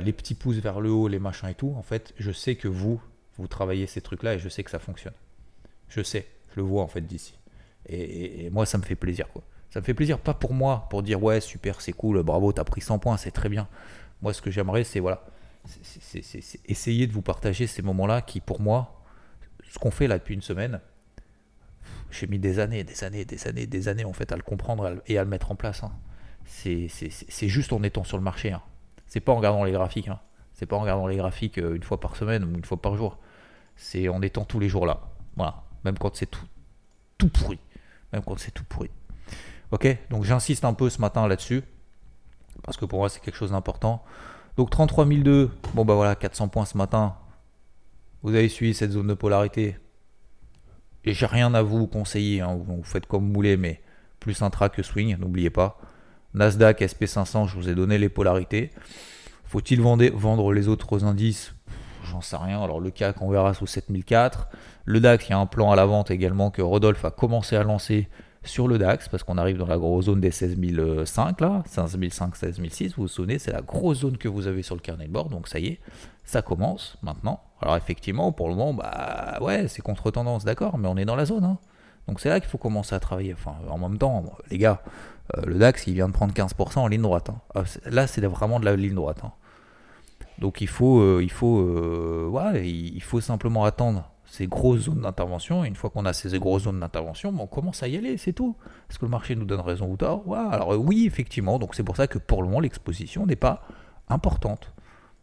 les 0.00 0.12
petits 0.12 0.34
pouces 0.34 0.58
vers 0.58 0.80
le 0.80 0.90
haut, 0.90 1.08
les 1.08 1.18
machins 1.18 1.48
et 1.48 1.54
tout, 1.54 1.74
en 1.76 1.82
fait, 1.82 2.14
je 2.18 2.30
sais 2.30 2.54
que 2.54 2.68
vous, 2.68 3.00
vous 3.36 3.48
travaillez 3.48 3.86
ces 3.86 4.00
trucs-là 4.00 4.34
et 4.34 4.38
je 4.38 4.48
sais 4.48 4.62
que 4.62 4.70
ça 4.70 4.78
fonctionne. 4.78 5.14
Je 5.88 6.02
sais, 6.02 6.26
je 6.50 6.60
le 6.60 6.62
vois 6.62 6.82
en 6.82 6.86
fait 6.86 7.00
d'ici. 7.00 7.34
Et, 7.86 8.48
moi, 8.50 8.64
ça 8.64 8.78
me 8.78 8.84
fait 8.84 8.94
plaisir. 8.94 9.28
Quoi. 9.28 9.42
Ça 9.70 9.80
me 9.80 9.84
fait 9.84 9.92
plaisir, 9.92 10.18
pas 10.18 10.34
pour 10.34 10.54
moi, 10.54 10.86
pour 10.88 11.02
dire 11.02 11.22
ouais, 11.22 11.40
super, 11.40 11.80
c'est 11.80 11.92
cool, 11.92 12.22
bravo, 12.22 12.52
t'as 12.52 12.64
pris 12.64 12.80
100 12.80 13.00
points, 13.00 13.16
c'est 13.16 13.32
très 13.32 13.48
bien. 13.48 13.68
Moi, 14.22 14.32
ce 14.32 14.40
que 14.40 14.50
j'aimerais, 14.50 14.84
c'est 14.84 15.00
voilà, 15.00 15.26
c'est 15.64 16.22
essayer 16.64 17.06
de 17.06 17.12
vous 17.12 17.22
partager 17.22 17.66
ces 17.66 17.82
moments-là 17.82 18.22
qui, 18.22 18.40
pour 18.40 18.60
moi, 18.60 19.02
ce 19.68 19.78
qu'on 19.78 19.90
fait 19.90 20.06
là 20.06 20.18
depuis 20.18 20.34
une 20.34 20.42
semaine, 20.42 20.80
j'ai 22.18 22.26
mis 22.26 22.38
des 22.38 22.58
années, 22.58 22.84
des 22.84 23.04
années, 23.04 23.24
des 23.24 23.48
années, 23.48 23.66
des 23.66 23.88
années 23.88 24.04
en 24.04 24.12
fait 24.12 24.32
à 24.32 24.36
le 24.36 24.42
comprendre 24.42 25.02
et 25.06 25.18
à 25.18 25.24
le 25.24 25.28
mettre 25.28 25.50
en 25.50 25.56
place. 25.56 25.82
Hein. 25.82 25.92
C'est 26.44 27.48
juste 27.48 27.72
en 27.72 27.82
étant 27.82 28.04
sur 28.04 28.16
le 28.16 28.22
marché. 28.22 28.52
Hein. 28.52 28.62
C'est 29.06 29.20
pas 29.20 29.32
en 29.32 29.36
regardant 29.36 29.64
les 29.64 29.72
graphiques. 29.72 30.08
Hein. 30.08 30.20
C'est 30.52 30.66
pas 30.66 30.76
en 30.76 30.80
regardant 30.80 31.06
les 31.06 31.16
graphiques 31.16 31.58
euh, 31.58 31.74
une 31.74 31.82
fois 31.82 31.98
par 31.98 32.16
semaine 32.16 32.44
ou 32.44 32.54
une 32.54 32.64
fois 32.64 32.80
par 32.80 32.96
jour. 32.96 33.18
C'est 33.76 34.08
en 34.08 34.22
étant 34.22 34.44
tous 34.44 34.60
les 34.60 34.68
jours 34.68 34.86
là. 34.86 35.00
Voilà. 35.36 35.62
Même 35.84 35.98
quand 35.98 36.14
c'est 36.14 36.26
tout, 36.26 36.46
tout 37.18 37.28
pourri 37.28 37.58
même 38.14 38.22
quand 38.24 38.38
c'est 38.38 38.52
tout 38.52 38.64
pourri. 38.64 38.90
Ok, 39.72 39.86
donc 40.10 40.24
j'insiste 40.24 40.64
un 40.64 40.72
peu 40.72 40.88
ce 40.88 41.00
matin 41.00 41.26
là-dessus, 41.26 41.62
parce 42.62 42.76
que 42.76 42.84
pour 42.84 43.00
moi 43.00 43.08
c'est 43.08 43.20
quelque 43.20 43.36
chose 43.36 43.50
d'important. 43.50 44.04
Donc 44.56 44.70
33 44.70 45.06
002, 45.06 45.50
bon 45.74 45.84
bah 45.84 45.94
voilà, 45.94 46.14
400 46.14 46.48
points 46.48 46.64
ce 46.64 46.78
matin. 46.78 47.16
Vous 48.22 48.34
avez 48.34 48.48
suivi 48.48 48.72
cette 48.72 48.92
zone 48.92 49.08
de 49.08 49.14
polarité. 49.14 49.76
Et 51.04 51.12
j'ai 51.12 51.26
rien 51.26 51.52
à 51.54 51.62
vous 51.62 51.86
conseiller, 51.86 52.40
hein. 52.40 52.58
vous, 52.58 52.82
faites 52.82 53.06
comme 53.06 53.28
vous 53.28 53.34
voulez, 53.34 53.56
mais 53.56 53.80
plus 54.20 54.42
intra 54.42 54.68
que 54.68 54.82
swing, 54.82 55.16
n'oubliez 55.18 55.50
pas. 55.50 55.78
Nasdaq, 56.32 56.80
SP500, 56.80 57.48
je 57.48 57.54
vous 57.54 57.68
ai 57.68 57.74
donné 57.74 57.98
les 57.98 58.08
polarités. 58.08 58.70
Faut-il 59.44 59.80
vendre 59.80 60.52
les 60.52 60.68
autres 60.68 61.04
indices? 61.04 61.54
J'en 62.04 62.20
sais 62.20 62.36
rien. 62.36 62.62
Alors 62.62 62.80
le 62.80 62.90
CAC, 62.90 63.22
on 63.22 63.30
verra 63.30 63.54
sous 63.54 63.66
7004. 63.66 64.48
Le 64.84 65.00
DAX, 65.00 65.28
il 65.28 65.30
y 65.30 65.34
a 65.34 65.38
un 65.38 65.46
plan 65.46 65.70
à 65.70 65.76
la 65.76 65.86
vente 65.86 66.10
également 66.10 66.50
que 66.50 66.62
Rodolphe 66.62 67.04
a 67.04 67.10
commencé 67.10 67.56
à 67.56 67.62
lancer 67.62 68.08
sur 68.44 68.68
le 68.68 68.78
DAX 68.78 69.08
parce 69.08 69.22
qu'on 69.22 69.38
arrive 69.38 69.58
dans 69.58 69.66
la 69.66 69.78
grosse 69.78 70.06
zone 70.06 70.20
des 70.20 70.30
16005 70.30 71.40
là, 71.40 71.62
16005, 71.66 72.36
16006, 72.36 72.94
vous 72.96 73.02
vous 73.02 73.08
souvenez, 73.08 73.38
c'est 73.38 73.52
la 73.52 73.62
grosse 73.62 74.00
zone 74.00 74.18
que 74.18 74.28
vous 74.28 74.46
avez 74.46 74.62
sur 74.62 74.74
le 74.74 74.80
carnet 74.80 75.06
de 75.06 75.12
bord, 75.12 75.28
donc 75.28 75.48
ça 75.48 75.58
y 75.58 75.66
est, 75.66 75.80
ça 76.24 76.42
commence 76.42 76.96
maintenant. 77.02 77.40
Alors 77.60 77.76
effectivement, 77.76 78.32
pour 78.32 78.48
le 78.48 78.54
moment, 78.54 78.74
bah 78.74 79.38
ouais, 79.40 79.68
c'est 79.68 79.82
contre-tendance, 79.82 80.44
d'accord, 80.44 80.78
mais 80.78 80.88
on 80.88 80.96
est 80.96 81.04
dans 81.04 81.16
la 81.16 81.24
zone. 81.24 81.44
Hein. 81.44 81.58
Donc 82.06 82.20
c'est 82.20 82.28
là 82.28 82.40
qu'il 82.40 82.48
faut 82.48 82.58
commencer 82.58 82.94
à 82.94 83.00
travailler. 83.00 83.32
Enfin, 83.32 83.54
en 83.68 83.78
même 83.78 83.98
temps, 83.98 84.24
les 84.50 84.58
gars, 84.58 84.82
euh, 85.36 85.42
le 85.46 85.58
DAX, 85.58 85.86
il 85.86 85.94
vient 85.94 86.08
de 86.08 86.12
prendre 86.12 86.34
15% 86.34 86.78
en 86.78 86.86
ligne 86.86 87.02
droite. 87.02 87.30
Hein. 87.30 87.40
Ah, 87.54 87.62
là, 87.86 88.06
c'est 88.06 88.24
vraiment 88.26 88.60
de 88.60 88.64
la 88.64 88.76
ligne 88.76 88.94
droite. 88.94 89.20
Hein. 89.24 89.32
Donc 90.38 90.60
il 90.60 90.68
faut, 90.68 91.00
euh, 91.00 91.20
il 91.22 91.30
faut, 91.30 91.60
euh, 91.60 92.60
il 92.62 93.02
faut 93.02 93.20
simplement 93.20 93.64
attendre 93.64 94.10
ces 94.34 94.48
grosses 94.48 94.80
zones 94.80 95.02
d'intervention. 95.02 95.64
Une 95.64 95.76
fois 95.76 95.90
qu'on 95.90 96.04
a 96.06 96.12
ces 96.12 96.36
grosses 96.40 96.64
zones 96.64 96.80
d'intervention, 96.80 97.32
on 97.38 97.46
commence 97.46 97.84
à 97.84 97.88
y 97.88 97.96
aller, 97.96 98.16
c'est 98.16 98.32
tout. 98.32 98.56
Est-ce 98.90 98.98
que 98.98 99.04
le 99.04 99.10
marché 99.10 99.36
nous 99.36 99.44
donne 99.44 99.60
raison 99.60 99.88
ou 99.88 99.96
tort? 99.96 100.24
Alors 100.50 100.74
euh, 100.74 100.76
oui, 100.76 101.06
effectivement. 101.06 101.60
Donc 101.60 101.76
c'est 101.76 101.84
pour 101.84 101.96
ça 101.96 102.08
que 102.08 102.18
pour 102.18 102.42
le 102.42 102.48
moment, 102.48 102.58
l'exposition 102.58 103.26
n'est 103.26 103.36
pas 103.36 103.62
importante. 104.08 104.72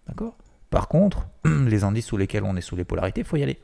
D'accord? 0.07 0.37
Par 0.69 0.87
contre, 0.87 1.27
les 1.45 1.83
indices 1.83 2.05
sous 2.05 2.15
lesquels 2.15 2.45
on 2.45 2.55
est 2.55 2.61
sous 2.61 2.77
les 2.77 2.85
polarités, 2.85 3.21
il 3.21 3.27
faut 3.27 3.35
y 3.35 3.43
aller. 3.43 3.59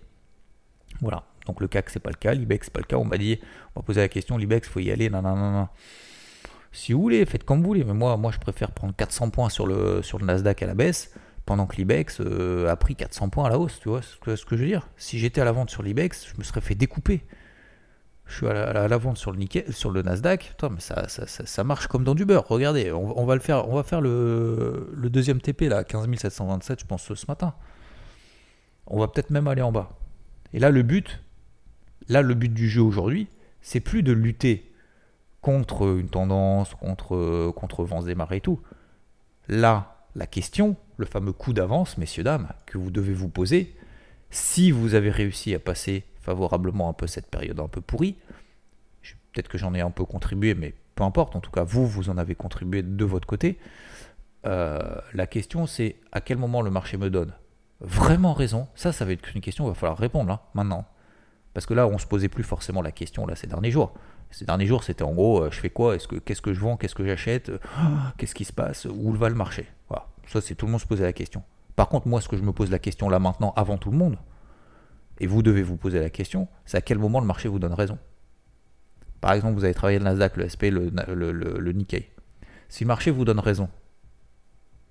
Voilà. 0.99 1.23
Donc 1.45 1.61
le 1.61 1.69
CAC, 1.69 1.91
c'est 1.91 2.01
pas 2.01 2.09
le 2.09 2.17
cas. 2.17 2.33
L'IBEX, 2.33 2.65
c'est 2.65 2.73
pas 2.73 2.81
le 2.81 2.85
cas. 2.85 2.97
On 2.97 3.05
m'a 3.05 3.17
dit, 3.17 3.39
on 3.73 3.79
va 3.79 3.85
poser 3.85 4.01
la 4.01 4.09
question, 4.09 4.37
l'IBEX, 4.37 4.67
faut 4.67 4.81
y 4.81 4.91
aller. 4.91 5.09
Non. 5.09 5.69
Si 6.73 6.91
vous 6.91 7.01
voulez, 7.01 7.25
faites 7.25 7.45
comme 7.45 7.61
vous 7.61 7.67
voulez. 7.67 7.85
Mais 7.85 7.93
moi, 7.93 8.17
moi 8.17 8.33
je 8.33 8.39
préfère 8.39 8.73
prendre 8.73 8.93
400 8.93 9.29
points 9.29 9.49
sur 9.49 9.65
le, 9.65 10.01
sur 10.03 10.19
le 10.19 10.25
Nasdaq 10.25 10.61
à 10.61 10.67
la 10.67 10.73
baisse 10.73 11.13
pendant 11.47 11.65
que 11.65 11.77
l'IBEX 11.77 12.19
euh, 12.19 12.69
a 12.69 12.75
pris 12.75 12.95
400 12.95 13.29
points 13.29 13.45
à 13.45 13.49
la 13.49 13.57
hausse, 13.57 13.79
tu 13.79 13.87
vois 13.89 14.01
ce 14.01 14.17
que, 14.17 14.35
ce 14.35 14.45
que 14.45 14.57
je 14.57 14.61
veux 14.61 14.67
dire 14.67 14.87
Si 14.97 15.17
j'étais 15.17 15.41
à 15.41 15.45
la 15.45 15.53
vente 15.53 15.71
sur 15.71 15.81
l'IBEX, 15.81 16.27
je 16.27 16.37
me 16.37 16.43
serais 16.43 16.61
fait 16.61 16.75
découper. 16.75 17.23
Je 18.25 18.35
suis 18.35 18.47
à 18.47 18.73
la, 18.87 18.97
vente 18.97 19.17
sur 19.17 19.31
le, 19.31 19.39
sur 19.69 19.89
le 19.89 20.01
Nasdaq, 20.01 20.53
mais 20.69 20.81
ça, 20.81 21.07
ça, 21.07 21.63
marche 21.63 21.87
comme 21.87 22.03
dans 22.03 22.13
du 22.13 22.25
beurre. 22.25 22.45
Regardez, 22.49 22.91
on, 22.91 23.25
va 23.25 23.35
le 23.35 23.39
faire, 23.39 23.69
on 23.69 23.75
va 23.75 23.83
faire 23.83 24.01
le, 24.01 24.89
deuxième 25.05 25.39
TP 25.39 25.61
là, 25.61 25.85
15 25.85 26.13
727, 26.13 26.81
je 26.81 26.85
pense 26.85 27.13
ce 27.13 27.25
matin. 27.29 27.55
On 28.85 28.99
va 28.99 29.07
peut-être 29.07 29.29
même 29.29 29.47
aller 29.47 29.61
en 29.61 29.71
bas. 29.71 29.97
Et 30.51 30.59
là, 30.59 30.71
le 30.71 30.83
but, 30.83 31.23
là, 32.09 32.21
le 32.21 32.33
but 32.33 32.53
du 32.53 32.67
jeu 32.67 32.81
aujourd'hui, 32.81 33.29
c'est 33.61 33.79
plus 33.79 34.03
de 34.03 34.11
lutter 34.11 34.73
contre 35.39 35.97
une 35.97 36.09
tendance, 36.09 36.75
contre, 36.75 37.51
contre 37.51 37.85
vents 37.85 38.03
des 38.03 38.15
marées 38.15 38.37
et 38.37 38.41
tout. 38.41 38.59
Là, 39.47 40.03
la 40.15 40.27
question, 40.27 40.75
le 40.97 41.05
fameux 41.05 41.31
coup 41.31 41.53
d'avance, 41.53 41.97
messieurs, 41.97 42.23
dames, 42.23 42.49
que 42.65 42.77
vous 42.77 42.91
devez 42.91 43.13
vous 43.13 43.29
poser, 43.29 43.75
Si 44.29 44.71
vous 44.71 44.93
avez 44.93 45.09
réussi 45.09 45.55
à 45.55 45.59
passer 45.59 46.03
favorablement 46.21 46.89
un 46.89 46.93
peu 46.93 47.07
cette 47.07 47.27
période 47.27 47.59
un 47.61 47.69
peu 47.69 47.79
pourrie, 47.79 48.17
peut-être 49.31 49.47
que 49.47 49.57
j'en 49.57 49.73
ai 49.73 49.79
un 49.81 49.91
peu 49.91 50.03
contribué, 50.03 50.53
mais 50.53 50.73
peu 50.95 51.03
importe, 51.03 51.35
en 51.35 51.39
tout 51.39 51.51
cas 51.51 51.63
vous, 51.63 51.87
vous 51.87 52.09
en 52.09 52.17
avez 52.17 52.35
contribué 52.35 52.81
de 52.81 53.05
votre 53.05 53.27
côté. 53.27 53.57
Euh, 54.45 54.99
la 55.13 55.27
question 55.27 55.65
c'est 55.65 55.95
à 56.11 56.19
quel 56.21 56.37
moment 56.37 56.61
le 56.61 56.71
marché 56.71 56.97
me 56.97 57.09
donne 57.09 57.33
vraiment 57.79 58.33
raison? 58.33 58.67
Ça, 58.75 58.91
ça 58.91 59.05
va 59.05 59.11
être 59.13 59.35
une 59.35 59.41
question, 59.41 59.65
il 59.65 59.69
va 59.69 59.75
falloir 59.75 59.97
répondre 59.97 60.29
là, 60.29 60.41
maintenant. 60.53 60.85
Parce 61.53 61.65
que 61.65 61.73
là, 61.73 61.87
on 61.87 61.97
se 61.97 62.05
posait 62.05 62.29
plus 62.29 62.43
forcément 62.43 62.81
la 62.81 62.91
question 62.91 63.25
là 63.25 63.35
ces 63.35 63.47
derniers 63.47 63.71
jours. 63.71 63.93
Ces 64.29 64.45
derniers 64.45 64.65
jours, 64.65 64.83
c'était 64.83 65.03
en 65.03 65.13
gros, 65.13 65.43
euh, 65.43 65.51
je 65.51 65.59
fais 65.59 65.69
quoi? 65.69 65.95
Est-ce 65.95 66.07
que 66.07 66.17
qu'est-ce 66.17 66.41
que 66.41 66.53
je 66.53 66.59
vends? 66.59 66.75
Qu'est-ce 66.75 66.95
que 66.95 67.05
j'achète? 67.05 67.49
Qu'est-ce 68.17 68.35
qui 68.35 68.43
se 68.43 68.53
passe? 68.53 68.85
Où 68.85 69.13
va 69.13 69.29
le 69.29 69.35
marché? 69.35 69.67
Voilà. 69.87 70.07
Ça, 70.27 70.41
c'est 70.41 70.55
tout 70.55 70.65
le 70.65 70.71
monde 70.71 70.81
se 70.81 70.85
posait 70.85 71.03
la 71.03 71.13
question. 71.13 71.43
Par 71.75 71.89
contre, 71.89 72.07
moi, 72.07 72.21
ce 72.21 72.27
que 72.27 72.37
je 72.37 72.43
me 72.43 72.51
pose 72.51 72.71
la 72.71 72.79
question 72.79 73.09
là 73.09 73.19
maintenant, 73.19 73.53
avant 73.55 73.77
tout 73.77 73.91
le 73.91 73.97
monde, 73.97 74.17
et 75.19 75.27
vous 75.27 75.41
devez 75.41 75.63
vous 75.63 75.77
poser 75.77 75.99
la 75.99 76.09
question, 76.09 76.47
c'est 76.65 76.77
à 76.77 76.81
quel 76.81 76.99
moment 76.99 77.19
le 77.19 77.25
marché 77.25 77.47
vous 77.47 77.59
donne 77.59 77.73
raison? 77.73 77.97
Par 79.21 79.33
exemple, 79.33 79.55
vous 79.55 79.63
avez 79.63 79.73
travaillé 79.73 79.99
le 79.99 80.05
Nasdaq, 80.05 80.37
le 80.37 80.47
SP, 80.49 80.69
le, 80.69 80.89
le, 80.89 81.71
Nikkei. 81.71 82.11
Si 82.69 82.83
le 82.83 82.87
marché 82.87 83.09
vous 83.11 83.25
donne 83.25 83.39
raison, 83.39 83.69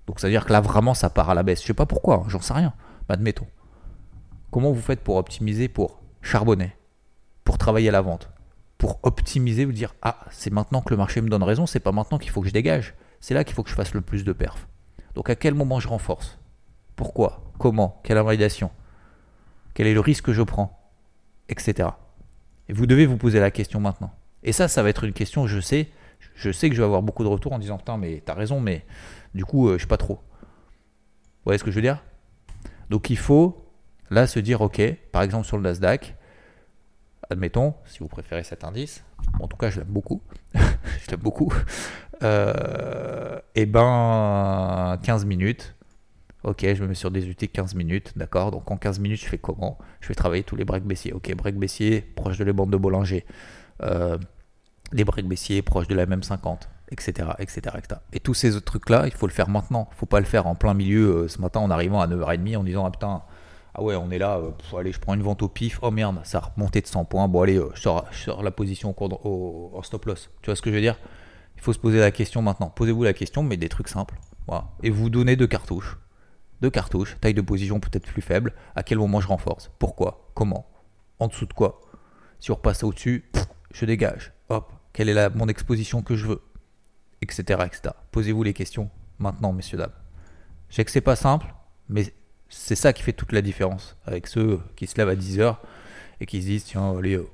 donc 0.05 0.19
ça 0.19 0.27
veut 0.27 0.31
dire 0.31 0.45
que 0.45 0.53
là 0.53 0.61
vraiment 0.61 0.93
ça 0.93 1.09
part 1.09 1.29
à 1.29 1.33
la 1.33 1.43
baisse. 1.43 1.61
Je 1.61 1.67
sais 1.67 1.73
pas 1.73 1.85
pourquoi, 1.85 2.15
hein, 2.15 2.25
j'en 2.27 2.41
sais 2.41 2.53
rien. 2.53 2.73
Mais 3.07 3.13
admettons. 3.13 3.47
Comment 4.51 4.71
vous 4.71 4.81
faites 4.81 5.01
pour 5.01 5.17
optimiser 5.17 5.67
pour 5.67 6.01
charbonner, 6.21 6.75
pour 7.43 7.57
travailler 7.57 7.89
à 7.89 7.91
la 7.91 8.01
vente, 8.01 8.29
pour 8.77 8.99
optimiser, 9.03 9.65
vous 9.65 9.71
dire 9.71 9.93
ah 10.01 10.19
c'est 10.31 10.51
maintenant 10.51 10.81
que 10.81 10.89
le 10.89 10.97
marché 10.97 11.21
me 11.21 11.29
donne 11.29 11.43
raison, 11.43 11.65
c'est 11.65 11.79
pas 11.79 11.91
maintenant 11.91 12.17
qu'il 12.17 12.31
faut 12.31 12.41
que 12.41 12.47
je 12.47 12.53
dégage, 12.53 12.95
c'est 13.19 13.33
là 13.33 13.43
qu'il 13.43 13.55
faut 13.55 13.63
que 13.63 13.69
je 13.69 13.75
fasse 13.75 13.93
le 13.93 14.01
plus 14.01 14.23
de 14.23 14.33
perf. 14.33 14.67
Donc 15.17 15.31
à 15.31 15.35
quel 15.35 15.55
moment 15.55 15.79
je 15.79 15.87
renforce? 15.87 16.37
Pourquoi? 16.95 17.41
Comment? 17.57 17.99
Quelle 18.03 18.19
invalidation? 18.19 18.69
Quel 19.73 19.87
est 19.87 19.95
le 19.95 19.99
risque 19.99 20.25
que 20.25 20.31
je 20.31 20.43
prends? 20.43 20.79
Etc. 21.49 21.89
Et 22.69 22.73
vous 22.73 22.85
devez 22.85 23.07
vous 23.07 23.17
poser 23.17 23.39
la 23.39 23.49
question 23.49 23.79
maintenant. 23.79 24.13
Et 24.43 24.51
ça, 24.51 24.67
ça 24.67 24.83
va 24.83 24.89
être 24.89 25.05
une 25.05 25.13
question, 25.13 25.47
je 25.47 25.59
sais, 25.59 25.89
je 26.35 26.51
sais 26.51 26.69
que 26.69 26.75
je 26.75 26.81
vais 26.81 26.85
avoir 26.85 27.01
beaucoup 27.01 27.23
de 27.23 27.29
retours 27.29 27.51
en 27.51 27.57
disant 27.57 27.79
putain 27.79 27.97
mais 27.97 28.21
t'as 28.23 28.35
raison, 28.35 28.59
mais 28.59 28.85
du 29.33 29.43
coup 29.43 29.69
euh, 29.69 29.79
je 29.79 29.81
sais 29.81 29.87
pas 29.87 29.97
trop. 29.97 30.19
Vous 30.19 31.45
voyez 31.45 31.57
ce 31.57 31.63
que 31.63 31.71
je 31.71 31.77
veux 31.77 31.81
dire? 31.81 32.03
Donc 32.91 33.09
il 33.09 33.17
faut 33.17 33.65
là 34.11 34.27
se 34.27 34.37
dire 34.37 34.61
ok, 34.61 34.79
par 35.11 35.23
exemple 35.23 35.47
sur 35.47 35.57
le 35.57 35.63
Nasdaq, 35.63 36.15
admettons, 37.31 37.73
si 37.85 37.99
vous 37.99 38.07
préférez 38.07 38.43
cet 38.43 38.63
indice, 38.63 39.03
en 39.39 39.47
tout 39.47 39.57
cas 39.57 39.71
je 39.71 39.79
l'aime 39.79 39.89
beaucoup, 39.89 40.21
je 40.53 41.09
l'aime 41.09 41.21
beaucoup, 41.21 41.51
euh, 42.23 43.39
et 43.55 43.61
eh 43.61 43.65
ben 43.65 44.97
15 45.03 45.25
minutes, 45.25 45.75
ok, 46.43 46.65
je 46.73 46.83
me 46.83 46.87
mets 46.87 46.93
sur 46.93 47.11
des 47.11 47.27
UT 47.27 47.35
15 47.35 47.75
minutes, 47.75 48.13
d'accord, 48.15 48.51
donc 48.51 48.69
en 48.69 48.77
15 48.77 48.99
minutes 48.99 49.21
je 49.21 49.27
fais 49.27 49.37
comment? 49.37 49.77
Je 50.01 50.07
vais 50.07 50.15
travailler 50.15 50.43
tous 50.43 50.55
les 50.55 50.65
breaks 50.65 50.83
baissiers, 50.83 51.13
ok, 51.13 51.33
break 51.35 51.55
baissier 51.55 52.01
proche 52.01 52.37
de 52.37 52.43
les 52.43 52.53
bandes 52.53 52.71
de 52.71 52.77
Bollinger, 52.77 53.25
euh, 53.83 54.17
les 54.91 55.03
breaks 55.03 55.27
baissiers 55.27 55.61
proches 55.61 55.87
de 55.87 55.95
la 55.95 56.05
même 56.05 56.23
50, 56.23 56.69
etc., 56.91 57.29
etc., 57.39 57.61
etc. 57.77 58.01
Et 58.13 58.19
tous 58.19 58.33
ces 58.33 58.55
autres 58.55 58.65
trucs-là, 58.65 59.03
il 59.05 59.13
faut 59.13 59.27
le 59.27 59.33
faire 59.33 59.49
maintenant, 59.49 59.89
il 59.91 59.97
faut 59.97 60.05
pas 60.05 60.19
le 60.19 60.25
faire 60.25 60.47
en 60.47 60.55
plein 60.55 60.73
milieu 60.73 61.23
euh, 61.23 61.27
ce 61.27 61.41
matin 61.41 61.59
en 61.59 61.71
arrivant 61.71 62.01
à 62.01 62.07
9h30 62.07 62.57
en 62.57 62.63
disant 62.63 62.85
ah 62.85 62.91
putain, 62.91 63.23
ah 63.77 63.83
ouais, 63.83 63.95
on 63.95 64.09
est 64.09 64.17
là, 64.17 64.39
euh, 64.39 64.77
allez, 64.77 64.91
je 64.91 64.99
prends 64.99 65.13
une 65.13 65.21
vente 65.21 65.43
au 65.43 65.49
pif, 65.49 65.77
oh 65.83 65.91
merde, 65.91 66.19
ça 66.23 66.39
a 66.39 66.41
remonté 66.55 66.81
de 66.81 66.87
100 66.87 67.05
points, 67.05 67.27
bon 67.27 67.43
allez, 67.43 67.57
euh, 67.57 67.69
je, 67.75 67.81
sors, 67.81 68.41
la 68.43 68.51
position 68.51 68.95
au, 68.97 69.71
en 69.75 69.83
stop 69.83 70.05
loss. 70.05 70.31
Tu 70.41 70.47
vois 70.47 70.55
ce 70.55 70.63
que 70.63 70.71
je 70.71 70.75
veux 70.75 70.81
dire? 70.81 70.97
Il 71.57 71.61
faut 71.61 71.73
se 71.73 71.79
poser 71.79 71.99
la 71.99 72.11
question 72.11 72.41
maintenant. 72.41 72.69
Posez-vous 72.69 73.03
la 73.03 73.13
question, 73.13 73.43
mais 73.43 73.57
des 73.57 73.69
trucs 73.69 73.89
simples. 73.89 74.15
Et 74.83 74.89
vous 74.89 75.09
donnez 75.09 75.35
deux 75.35 75.47
cartouches. 75.47 75.97
Deux 76.61 76.69
cartouches, 76.69 77.17
taille 77.19 77.33
de 77.33 77.41
position 77.41 77.79
peut-être 77.79 78.05
plus 78.05 78.21
faible, 78.21 78.53
à 78.75 78.83
quel 78.83 78.97
moment 78.97 79.21
je 79.21 79.27
renforce 79.27 79.69
Pourquoi 79.77 80.31
Comment 80.33 80.65
En 81.19 81.27
dessous 81.27 81.45
de 81.45 81.53
quoi 81.53 81.81
Si 82.39 82.49
on 82.51 82.55
repasse 82.55 82.83
au-dessus, 82.83 83.29
je 83.71 83.85
dégage. 83.85 84.33
Hop, 84.49 84.71
quelle 84.93 85.09
est 85.09 85.13
la, 85.13 85.29
mon 85.29 85.47
exposition 85.47 86.01
que 86.01 86.15
je 86.15 86.25
veux 86.25 86.41
Etc. 87.21 87.41
etc. 87.41 87.93
Posez-vous 88.11 88.41
les 88.41 88.53
questions 88.53 88.89
maintenant, 89.19 89.53
messieurs, 89.53 89.77
dames. 89.77 89.91
Je 90.69 90.75
sais 90.75 90.85
que 90.85 90.91
c'est 90.91 91.01
pas 91.01 91.15
simple, 91.15 91.53
mais 91.89 92.11
c'est 92.49 92.75
ça 92.75 92.93
qui 92.93 93.03
fait 93.03 93.13
toute 93.13 93.33
la 93.33 93.41
différence 93.41 93.97
avec 94.05 94.27
ceux 94.27 94.59
qui 94.75 94.87
se 94.87 94.97
lèvent 94.97 95.09
à 95.09 95.15
10h 95.15 95.57
et 96.21 96.25
qui 96.25 96.41
se 96.41 96.47
disent 96.47 96.63
tiens, 96.65 96.97
allez, 96.97 97.15
euh, 97.15 97.27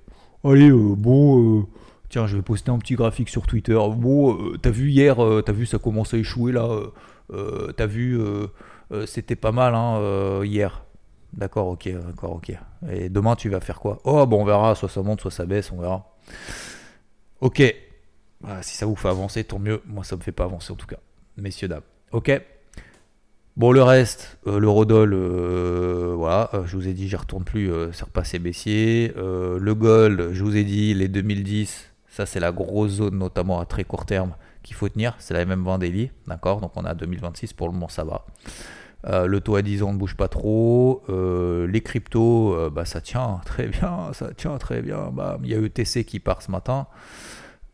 allez 0.43 0.69
euh, 0.69 0.95
bon, 0.95 1.61
euh, 1.61 1.65
tiens, 2.13 2.27
je 2.27 2.35
vais 2.35 2.43
poster 2.43 2.69
un 2.69 2.77
petit 2.77 2.93
graphique 2.93 3.29
sur 3.29 3.47
Twitter. 3.47 3.73
Bon, 3.73 4.55
t'as 4.61 4.69
vu 4.69 4.91
hier, 4.91 5.17
t'as 5.43 5.51
vu, 5.51 5.65
ça 5.65 5.79
commence 5.79 6.13
à 6.13 6.17
échouer 6.17 6.51
là. 6.51 6.69
t'as 7.75 7.85
vu, 7.87 8.19
c'était 9.05 9.35
pas 9.35 9.51
mal 9.51 9.73
hein, 9.73 10.43
hier. 10.43 10.85
D'accord, 11.33 11.69
ok, 11.69 11.89
d'accord, 11.89 12.33
ok. 12.33 12.53
Et 12.91 13.09
demain, 13.09 13.35
tu 13.35 13.49
vas 13.49 13.59
faire 13.59 13.79
quoi? 13.79 13.99
Oh, 14.03 14.27
bon, 14.27 14.43
on 14.43 14.45
verra, 14.45 14.75
soit 14.75 14.89
ça 14.89 15.01
monte, 15.01 15.21
soit 15.21 15.31
ça 15.31 15.47
baisse, 15.47 15.71
on 15.71 15.81
verra. 15.81 16.15
Ok. 17.41 17.63
si 18.61 18.77
ça 18.77 18.85
vous 18.85 18.95
fait 18.95 19.09
avancer, 19.09 19.43
tant 19.43 19.57
mieux. 19.57 19.81
Moi, 19.87 20.03
ça 20.03 20.15
me 20.15 20.21
fait 20.21 20.31
pas 20.31 20.43
avancer 20.43 20.71
en 20.71 20.75
tout 20.75 20.85
cas. 20.85 20.99
Messieurs, 21.37 21.67
dames. 21.67 21.81
Ok. 22.11 22.31
Bon, 23.55 23.71
le 23.71 23.83
reste, 23.83 24.39
euh, 24.47 24.59
le 24.59 24.67
Rodol, 24.67 25.13
euh, 25.13 26.13
voilà, 26.17 26.49
euh, 26.55 26.65
je 26.65 26.75
vous 26.75 26.87
ai 26.87 26.93
dit, 26.93 27.07
j'y 27.07 27.15
retourne 27.15 27.43
plus, 27.43 27.71
c'est 27.91 28.05
repassé 28.05 28.39
baissier. 28.39 29.13
le 29.15 29.73
Gold, 29.73 30.33
je 30.33 30.43
vous 30.43 30.55
ai 30.55 30.63
dit, 30.63 30.93
les 30.93 31.07
2010, 31.07 31.92
ça 32.15 32.25
c'est 32.25 32.39
la 32.39 32.51
grosse 32.51 32.91
zone, 32.91 33.17
notamment 33.17 33.59
à 33.59 33.65
très 33.65 33.83
court 33.83 34.05
terme, 34.05 34.35
qu'il 34.61 34.75
faut 34.75 34.87
tenir. 34.89 35.15
C'est 35.19 35.33
la 35.33 35.45
même 35.45 35.63
Vendélie, 35.63 36.11
d'accord? 36.27 36.61
Donc 36.61 36.71
on 36.75 36.85
a 36.85 36.93
2026, 36.93 37.53
pour 37.53 37.67
le 37.67 37.73
moment 37.73 37.89
ça 37.89 38.03
va. 38.03 38.25
le 39.25 39.39
taux 39.39 39.55
à 39.55 39.61
10 39.61 39.83
ans 39.83 39.93
ne 39.93 39.97
bouge 39.97 40.15
pas 40.15 40.27
trop. 40.27 41.03
les 41.09 41.81
cryptos, 41.81 42.69
bah, 42.69 42.85
ça 42.85 43.01
tient 43.01 43.41
très 43.45 43.67
bien, 43.67 44.13
ça 44.13 44.33
tient 44.33 44.57
très 44.57 44.81
bien. 44.81 45.09
Bah, 45.11 45.39
il 45.43 45.49
y 45.49 45.55
a 45.55 45.59
ETC 45.59 46.05
qui 46.05 46.19
part 46.19 46.41
ce 46.41 46.51
matin. 46.51 46.87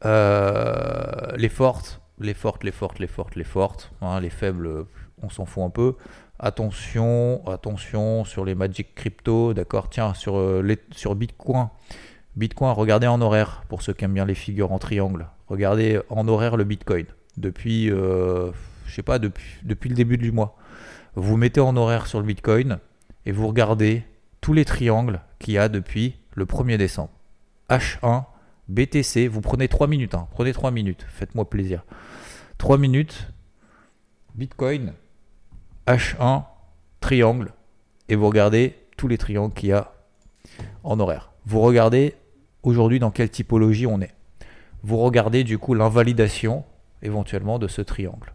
les 0.04 1.50
fortes, 1.50 2.02
les 2.20 2.34
fortes, 2.34 2.64
les 2.64 2.72
fortes, 2.72 3.00
les 3.00 3.08
fortes, 3.08 3.36
les 3.36 3.44
fortes. 3.44 3.92
Hein, 4.02 4.20
les 4.22 4.30
faibles, 4.30 4.86
on 5.22 5.30
s'en 5.30 5.46
fout 5.46 5.64
un 5.64 5.70
peu. 5.70 5.96
Attention, 6.42 7.46
attention 7.48 8.24
sur 8.24 8.46
les 8.46 8.56
Magic 8.56 8.96
Crypto, 8.96 9.54
d'accord? 9.54 9.90
Tiens, 9.90 10.14
sur, 10.14 10.38
euh, 10.38 10.76
sur 10.92 11.14
Bitcoin. 11.16 11.68
Bitcoin, 12.40 12.72
regardez 12.72 13.06
en 13.06 13.20
horaire, 13.20 13.64
pour 13.68 13.82
ceux 13.82 13.92
qui 13.92 14.06
aiment 14.06 14.14
bien 14.14 14.24
les 14.24 14.34
figures 14.34 14.72
en 14.72 14.80
triangle. 14.80 15.28
Regardez 15.48 16.00
en 16.08 16.26
horaire 16.30 16.56
le 16.56 16.64
Bitcoin. 16.64 17.06
Depuis, 17.36 17.92
euh, 17.92 18.52
je 18.86 18.94
sais 18.94 19.04
pas, 19.04 19.20
depuis, 19.20 19.60
depuis 19.64 19.90
le 19.90 19.96
début 19.96 20.18
du 20.18 20.32
mois. 20.32 20.56
Vous 21.16 21.36
mettez 21.36 21.60
en 21.60 21.76
horaire 21.76 22.08
sur 22.08 22.18
le 22.18 22.26
Bitcoin 22.26 22.80
et 23.26 23.34
vous 23.34 23.46
regardez 23.46 24.06
tous 24.40 24.54
les 24.54 24.64
triangles 24.64 25.20
qu'il 25.38 25.56
y 25.56 25.58
a 25.58 25.68
depuis 25.68 26.16
le 26.34 26.46
1er 26.46 26.78
décembre. 26.78 27.12
H1, 27.70 28.24
BTC, 28.70 29.28
vous 29.28 29.42
prenez 29.42 29.68
3 29.68 29.88
minutes, 29.88 30.16
hein. 30.16 30.30
prenez 30.32 30.54
3 30.54 30.72
minutes, 30.72 31.06
faites-moi 31.10 31.50
plaisir. 31.50 31.84
3 32.58 32.78
minutes, 32.78 33.34
Bitcoin, 34.36 34.94
H1, 35.88 36.46
triangle, 37.02 37.52
et 38.08 38.16
vous 38.16 38.28
regardez 38.28 38.78
tous 38.96 39.10
les 39.10 39.18
triangles 39.18 39.54
qu'il 39.54 39.70
y 39.70 39.74
a 39.74 39.92
en 40.86 41.02
horaire. 41.02 41.32
Vous 41.46 41.60
regardez 41.60 42.16
aujourd'hui 42.64 43.00
dans 43.00 43.12
quelle 43.12 43.30
typologie 43.30 43.88
on 43.88 44.02
est? 44.02 44.14
Vous 44.84 44.98
regardez 44.98 45.44
du 45.44 45.58
coup 45.58 45.74
l'invalidation 45.74 46.64
éventuellement 47.02 47.60
de 47.60 47.68
ce 47.68 47.82
triangle. 47.82 48.34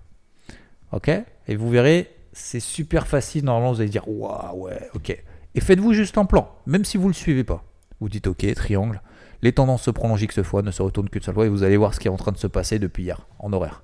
Ok? 0.93 1.11
Et 1.49 1.57
vous 1.57 1.71
verrez, 1.71 2.11
c'est 2.33 2.61
super 2.61 3.07
facile. 3.07 3.45
Normalement, 3.45 3.73
vous 3.73 3.81
allez 3.81 3.91
dire 3.91 4.09
Waouh, 4.09 4.65
ouais, 4.65 4.89
ok. 4.95 5.23
Et 5.55 5.61
faites-vous 5.61 5.93
juste 5.93 6.19
un 6.19 6.25
plan, 6.25 6.51
même 6.67 6.85
si 6.85 6.97
vous 6.97 7.05
ne 7.05 7.09
le 7.09 7.15
suivez 7.15 7.45
pas. 7.45 7.65
Vous 8.01 8.09
dites 8.09 8.27
Ok, 8.27 8.47
triangle. 8.55 9.01
Les 9.43 9.53
tendances 9.53 9.83
se 9.83 9.91
prolongent 9.91 10.23
X 10.23 10.43
fois, 10.43 10.63
ne 10.63 10.71
se 10.71 10.83
retournent 10.83 11.09
qu'une 11.09 11.23
seule 11.23 11.35
fois, 11.35 11.47
et 11.47 11.49
vous 11.49 11.63
allez 11.63 11.77
voir 11.77 11.95
ce 11.95 12.01
qui 12.01 12.09
est 12.09 12.11
en 12.11 12.17
train 12.17 12.33
de 12.33 12.39
se 12.39 12.47
passer 12.47 12.79
depuis 12.79 13.05
hier, 13.05 13.27
en 13.39 13.53
horaire. 13.53 13.83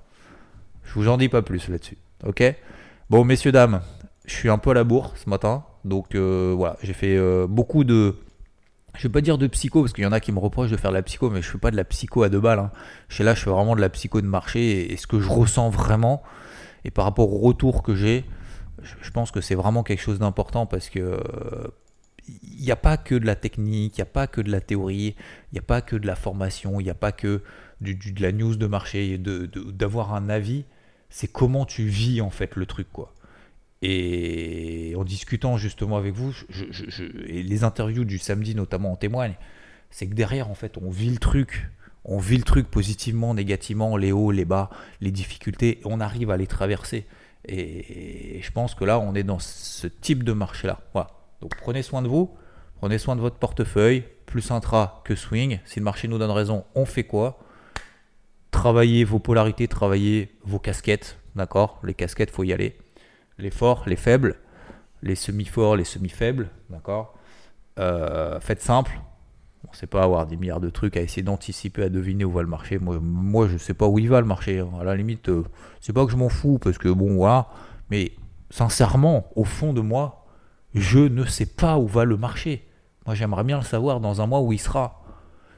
Je 0.83 0.93
vous 0.95 1.07
en 1.07 1.17
dis 1.17 1.29
pas 1.29 1.41
plus 1.41 1.69
là-dessus. 1.69 1.97
Ok? 2.25 2.43
Bon, 3.09 3.23
messieurs, 3.23 3.51
dames, 3.51 3.81
je 4.25 4.33
suis 4.33 4.49
un 4.49 4.57
peu 4.57 4.71
à 4.71 4.73
la 4.73 4.83
bourre 4.83 5.13
ce 5.15 5.29
matin. 5.29 5.63
Donc 5.85 6.15
euh, 6.15 6.53
voilà, 6.55 6.77
j'ai 6.81 6.93
fait 6.93 7.17
euh, 7.17 7.47
beaucoup 7.47 7.83
de. 7.83 8.15
Je 8.97 9.03
vais 9.03 9.11
pas 9.11 9.21
dire 9.21 9.37
de 9.37 9.47
psycho, 9.47 9.81
parce 9.81 9.93
qu'il 9.93 10.03
y 10.03 10.07
en 10.07 10.11
a 10.11 10.19
qui 10.19 10.31
me 10.31 10.39
reprochent 10.39 10.71
de 10.71 10.77
faire 10.77 10.91
de 10.91 10.97
la 10.97 11.01
psycho, 11.01 11.29
mais 11.29 11.41
je 11.41 11.49
fais 11.49 11.57
pas 11.57 11.71
de 11.71 11.77
la 11.77 11.85
psycho 11.85 12.23
à 12.23 12.29
deux 12.29 12.39
balles. 12.39 12.59
Hein. 12.59 12.71
Chez 13.09 13.23
là, 13.23 13.33
je 13.33 13.41
fais 13.41 13.49
vraiment 13.49 13.75
de 13.75 13.81
la 13.81 13.89
psycho 13.89 14.21
de 14.21 14.27
marché 14.27 14.91
et, 14.91 14.97
ce 14.97 15.07
que 15.07 15.19
je 15.19 15.29
ressens 15.29 15.69
vraiment. 15.69 16.21
Et 16.83 16.91
par 16.91 17.05
rapport 17.05 17.31
au 17.31 17.39
retour 17.39 17.83
que 17.83 17.95
j'ai, 17.95 18.25
je, 18.81 19.11
pense 19.11 19.31
que 19.31 19.39
c'est 19.39 19.55
vraiment 19.55 19.83
quelque 19.83 20.01
chose 20.01 20.19
d'important 20.19 20.65
parce 20.65 20.89
que. 20.89 21.19
il 22.27 22.63
n'y 22.63 22.71
a 22.71 22.75
pas 22.75 22.97
que 22.97 23.15
de 23.15 23.25
la 23.25 23.35
technique, 23.35 23.97
il 23.97 24.01
n'y 24.01 24.03
a 24.03 24.11
pas 24.11 24.27
que 24.27 24.41
de 24.41 24.51
la 24.51 24.61
théorie, 24.61 25.15
il 25.51 25.53
n'y 25.53 25.59
a 25.59 25.63
pas 25.63 25.81
que 25.81 25.95
de 25.95 26.07
la 26.07 26.15
formation, 26.15 26.79
il 26.79 26.83
n'y 26.83 26.89
a 26.89 26.95
pas 26.95 27.11
que 27.11 27.41
de 27.81 28.21
la 28.21 28.31
news 28.31 28.55
de 28.55 28.67
marché, 28.67 29.17
d'avoir 29.17 30.13
un 30.13 30.29
avis 30.29 30.65
c'est 31.11 31.27
comment 31.27 31.65
tu 31.65 31.83
vis 31.83 32.21
en 32.21 32.31
fait 32.31 32.55
le 32.55 32.65
truc 32.65 32.87
quoi. 32.91 33.13
Et 33.81 34.93
en 34.95 35.03
discutant 35.03 35.57
justement 35.57 35.97
avec 35.97 36.13
vous, 36.13 36.33
et 37.27 37.41
les 37.41 37.63
interviews 37.63 38.05
du 38.05 38.19
samedi 38.19 38.53
notamment 38.53 38.91
en 38.91 38.95
témoignent, 38.95 39.37
c'est 39.89 40.07
que 40.07 40.13
derrière 40.13 40.49
en 40.49 40.53
fait 40.53 40.77
on 40.77 40.91
vit 40.91 41.09
le 41.09 41.17
truc, 41.17 41.67
on 42.05 42.19
vit 42.19 42.37
le 42.37 42.43
truc 42.43 42.69
positivement, 42.69 43.33
négativement, 43.33 43.97
les 43.97 44.11
hauts, 44.11 44.31
les 44.31 44.45
bas, 44.45 44.69
les 44.99 45.11
difficultés, 45.11 45.79
et 45.79 45.81
on 45.85 45.99
arrive 45.99 46.29
à 46.29 46.37
les 46.37 46.47
traverser. 46.47 47.05
Et 47.47 48.39
je 48.43 48.51
pense 48.51 48.75
que 48.75 48.85
là 48.85 48.99
on 48.99 49.15
est 49.15 49.23
dans 49.23 49.39
ce 49.39 49.87
type 49.87 50.23
de 50.23 50.33
marché 50.33 50.67
là. 50.67 50.79
Voilà. 50.93 51.09
Donc 51.41 51.55
prenez 51.57 51.81
soin 51.81 52.03
de 52.03 52.07
vous, 52.07 52.29
prenez 52.75 52.99
soin 52.99 53.15
de 53.15 53.21
votre 53.21 53.37
portefeuille, 53.37 54.03
plus 54.27 54.51
intra 54.51 55.01
que 55.05 55.15
swing. 55.15 55.59
Si 55.65 55.79
le 55.79 55.83
marché 55.85 56.07
nous 56.07 56.19
donne 56.19 56.29
raison, 56.29 56.65
on 56.75 56.85
fait 56.85 57.03
quoi? 57.03 57.39
Travaillez 58.51 59.05
vos 59.05 59.17
polarités, 59.17 59.67
travaillez 59.67 60.29
vos 60.43 60.59
casquettes, 60.59 61.17
d'accord? 61.35 61.79
Les 61.83 61.95
casquettes, 61.95 62.29
faut 62.29 62.43
y 62.43 62.53
aller. 62.53 62.77
Les 63.41 63.49
forts, 63.49 63.83
les 63.87 63.95
faibles, 63.95 64.35
les 65.01 65.15
semi-forts, 65.15 65.75
les 65.75 65.83
semi-faibles, 65.83 66.49
d'accord 66.69 67.17
euh, 67.79 68.39
Faites 68.39 68.61
simple. 68.61 68.99
On 69.67 69.71
ne 69.71 69.75
sait 69.75 69.87
pas 69.87 70.03
avoir 70.03 70.27
des 70.27 70.37
milliards 70.37 70.59
de 70.59 70.69
trucs 70.69 70.95
à 70.95 71.01
essayer 71.01 71.23
d'anticiper, 71.23 71.83
à 71.83 71.89
deviner 71.89 72.23
où 72.23 72.31
va 72.31 72.41
le 72.41 72.47
marché. 72.47 72.77
Moi, 72.79 73.47
je 73.47 73.53
ne 73.53 73.57
sais 73.57 73.73
pas 73.73 73.87
où 73.87 73.99
il 73.99 74.09
va 74.09 74.21
le 74.21 74.27
marché. 74.27 74.63
À 74.79 74.83
la 74.83 74.95
limite, 74.95 75.29
euh, 75.29 75.43
c'est 75.79 75.93
pas 75.93 76.05
que 76.05 76.11
je 76.11 76.17
m'en 76.17 76.29
fous, 76.29 76.59
parce 76.59 76.77
que 76.77 76.89
bon, 76.89 77.15
voilà. 77.15 77.47
Mais 77.89 78.11
sincèrement, 78.51 79.27
au 79.35 79.43
fond 79.43 79.73
de 79.73 79.81
moi, 79.81 80.25
je 80.75 80.99
ne 80.99 81.25
sais 81.25 81.47
pas 81.47 81.77
où 81.77 81.87
va 81.87 82.05
le 82.05 82.17
marché. 82.17 82.67
Moi, 83.05 83.15
j'aimerais 83.15 83.43
bien 83.43 83.57
le 83.57 83.63
savoir 83.63 83.99
dans 83.99 84.21
un 84.21 84.27
mois 84.27 84.41
où 84.41 84.53
il 84.53 84.59
sera. 84.59 85.01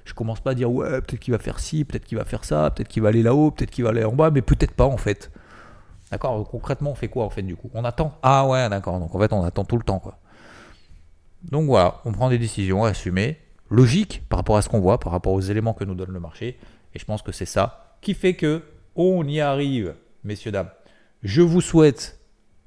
Je 0.06 0.14
commence 0.14 0.40
pas 0.40 0.52
à 0.52 0.56
dire 0.56 0.72
ouais, 0.72 1.02
peut-être 1.02 1.20
qu'il 1.20 1.34
va 1.34 1.40
faire 1.40 1.60
ci, 1.60 1.86
peut-être 1.86 2.06
qu'il 2.06 2.18
va 2.18 2.26
faire 2.26 2.46
ça, 2.46 2.72
peut-être 2.72 2.88
qu'il 2.88 3.04
va 3.04 3.10
aller 3.10 3.24
là-haut, 3.24 3.52
peut-être 3.52 3.72
qu'il 3.72 3.84
va 3.84 3.92
aller 3.92 4.04
en 4.04 4.14
bas, 4.14 4.32
mais 4.32 4.42
peut-être 4.42 4.74
pas 4.74 4.86
en 4.86 4.98
fait. 4.98 5.32
D'accord 6.14 6.48
Concrètement, 6.48 6.92
on 6.92 6.96
fait 6.96 7.08
quoi 7.08 7.26
en 7.26 7.32
fait 7.32 7.42
du 7.42 7.56
coup? 7.56 7.72
On 7.74 7.84
attend? 7.84 8.16
Ah 8.22 8.48
ouais, 8.48 8.70
d'accord. 8.70 9.00
Donc 9.00 9.16
en 9.16 9.20
fait, 9.20 9.34
on 9.34 9.44
attend 9.44 9.66
tout 9.66 9.78
le 9.78 9.84
temps 9.84 9.98
quoi. 9.98 10.20
Donc 11.50 11.66
voilà, 11.66 12.02
on 12.06 12.12
prend 12.12 12.30
des 12.30 12.38
décisions 12.38 12.84
assumées, 12.84 13.40
logiques 13.72 14.22
par 14.30 14.38
rapport 14.38 14.56
à 14.56 14.62
ce 14.62 14.70
qu'on 14.70 14.80
voit, 14.80 15.00
par 15.00 15.12
rapport 15.12 15.34
aux 15.34 15.42
éléments 15.42 15.74
que 15.74 15.84
nous 15.84 15.96
donne 15.96 16.12
le 16.12 16.20
marché. 16.20 16.60
Et 16.94 17.00
je 17.00 17.06
pense 17.06 17.24
que 17.24 17.32
c'est 17.32 17.48
ça 17.48 17.98
qui 18.02 18.14
fait 18.14 18.36
que 18.36 18.62
on 18.96 19.28
y 19.28 19.40
arrive, 19.40 19.96
messieurs, 20.24 20.52
dames. 20.52 20.70
Je 21.24 21.42
vous 21.42 21.62
souhaite 21.62 22.20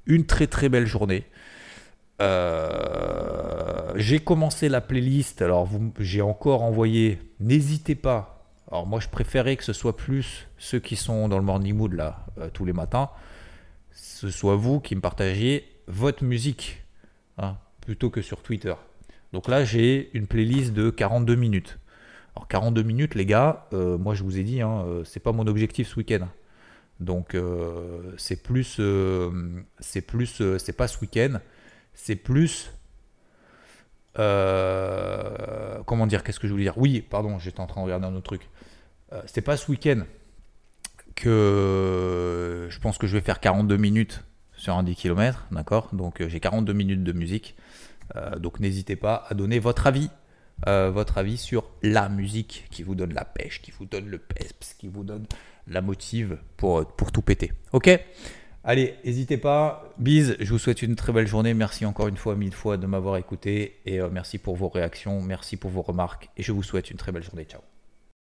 une 0.07 0.27
très 0.27 0.49
très 0.49 0.69
belle 0.69 0.87
journée. 0.87 1.25
Euh, 2.21 3.93
j'ai 3.95 4.19
commencé 4.19 4.69
la 4.69 4.81
playlist, 4.81 5.41
alors 5.41 5.69
j'ai 6.01 6.21
encore 6.21 6.65
envoyé, 6.65 7.21
n'hésitez 7.39 7.95
pas. 7.95 8.45
Alors 8.73 8.89
moi 8.89 8.99
je 8.99 9.09
préférais 9.09 9.55
que 9.55 9.63
ce 9.63 9.73
soit 9.73 9.97
plus 9.97 10.49
ceux 10.59 10.81
qui 10.81 10.97
sont 10.97 11.29
dans 11.29 11.39
le 11.39 11.45
morning 11.45 11.77
mood 11.77 11.93
là 11.93 12.27
euh, 12.39 12.49
tous 12.53 12.65
les 12.65 12.73
matins, 12.73 13.11
ce 14.17 14.31
soit 14.31 14.57
vous 14.57 14.81
qui 14.81 14.97
me 14.97 15.01
partagiez 15.01 15.65
votre 15.87 16.25
musique 16.25 16.85
hein, 17.39 17.57
plutôt 17.81 18.11
que 18.11 18.23
sur 18.23 18.43
Twitter. 18.43 18.75
Donc 19.33 19.49
là 19.49 19.65
j'ai 19.65 20.11
une 20.15 20.27
playlist 20.27 20.73
de 20.73 20.91
42 20.91 21.35
minutes. 21.35 21.79
Alors 22.35 22.49
42 22.49 22.83
minutes 22.83 23.15
les 23.15 23.27
gars, 23.27 23.67
euh, 23.73 23.99
moi 23.99 24.15
je 24.15 24.23
vous 24.23 24.39
ai 24.39 24.43
dit, 24.43 24.61
hein, 24.61 24.85
c'est 25.05 25.21
pas 25.21 25.33
mon 25.33 25.47
objectif 25.47 25.89
ce 25.89 25.97
week-end. 25.97 26.29
Donc 27.01 27.37
c'est 28.17 28.43
plus, 28.43 28.81
c'est 29.81 30.01
plus, 30.01 30.43
c'est 30.59 30.77
pas 30.77 30.89
ce 30.89 30.99
week-end 31.01 31.39
c'est 31.97 32.15
plus. 32.15 32.71
Euh, 34.19 35.83
comment 35.85 36.07
dire 36.07 36.23
Qu'est-ce 36.23 36.39
que 36.39 36.47
je 36.47 36.53
voulais 36.53 36.65
dire? 36.65 36.79
Oui, 36.79 37.01
pardon, 37.01 37.39
j'étais 37.39 37.61
en 37.61 37.67
train 37.67 37.81
de 37.81 37.87
regarder 37.87 38.07
un 38.07 38.15
autre 38.15 38.23
truc. 38.23 38.49
Euh, 39.13 39.21
c'est 39.27 39.41
pas 39.41 39.57
ce 39.57 39.71
week-end 39.71 40.03
que 41.17 42.69
je 42.71 42.79
pense 42.79 42.99
que 42.99 43.09
je 43.09 43.15
vais 43.15 43.21
faire 43.21 43.41
42 43.41 43.77
minutes 43.77 44.23
sur 44.57 44.77
un 44.77 44.85
10 44.85 44.95
km, 44.95 45.47
d'accord? 45.51 45.91
Donc 45.93 46.21
euh, 46.21 46.29
j'ai 46.29 46.39
42 46.39 46.73
minutes 46.73 47.05
de 47.05 47.13
musique. 47.13 47.57
donc 48.39 48.61
n'hésitez 48.61 48.95
pas 48.95 49.25
à 49.29 49.35
donner 49.35 49.59
votre 49.59 49.87
avis. 49.89 50.11
votre 50.67 51.19
avis 51.19 51.37
sur 51.37 51.65
la 51.83 52.09
musique 52.09 52.67
qui 52.71 52.83
vous 52.85 52.95
donne 52.95 53.13
la 53.13 53.25
pêche, 53.25 53.61
qui 53.61 53.73
vous 53.73 53.85
donne 53.85 54.07
le 54.09 54.19
peps, 54.19 54.75
qui 54.79 54.89
vous 54.89 55.03
donne 55.03 55.27
la 55.67 55.81
motive 55.81 56.39
pour, 56.57 56.87
tout 57.13 57.23
péter. 57.23 57.53
Ok? 57.73 57.91
Allez, 58.65 58.97
n'hésitez 59.05 59.37
pas. 59.37 59.95
Bise, 59.97 60.37
je 60.41 60.51
vous 60.51 60.59
souhaite 60.59 60.83
une 60.83 60.97
très 60.97 61.13
belle 61.13 61.29
journée. 61.29 61.55
Merci 61.55 61.87
encore 61.87 62.09
une 62.09 62.17
fois, 62.17 62.35
mille 62.35 62.55
fois 62.55 62.77
de 62.77 62.87
m'avoir 62.87 63.17
écouté. 63.17 63.77
Et 63.87 64.01
euh, 64.01 64.09
merci 64.11 64.39
pour 64.39 64.57
vos 64.57 64.69
réactions, 64.69 65.23
merci 65.23 65.57
pour 65.57 65.71
vos 65.71 65.83
remarques. 65.83 66.31
Et 66.37 66.43
je 66.43 66.51
vous 66.51 66.65
souhaite 66.65 66.91
une 66.91 66.97
très 66.97 67.13
belle 67.13 67.23
journée. 67.23 67.45
Ciao. 67.45 67.61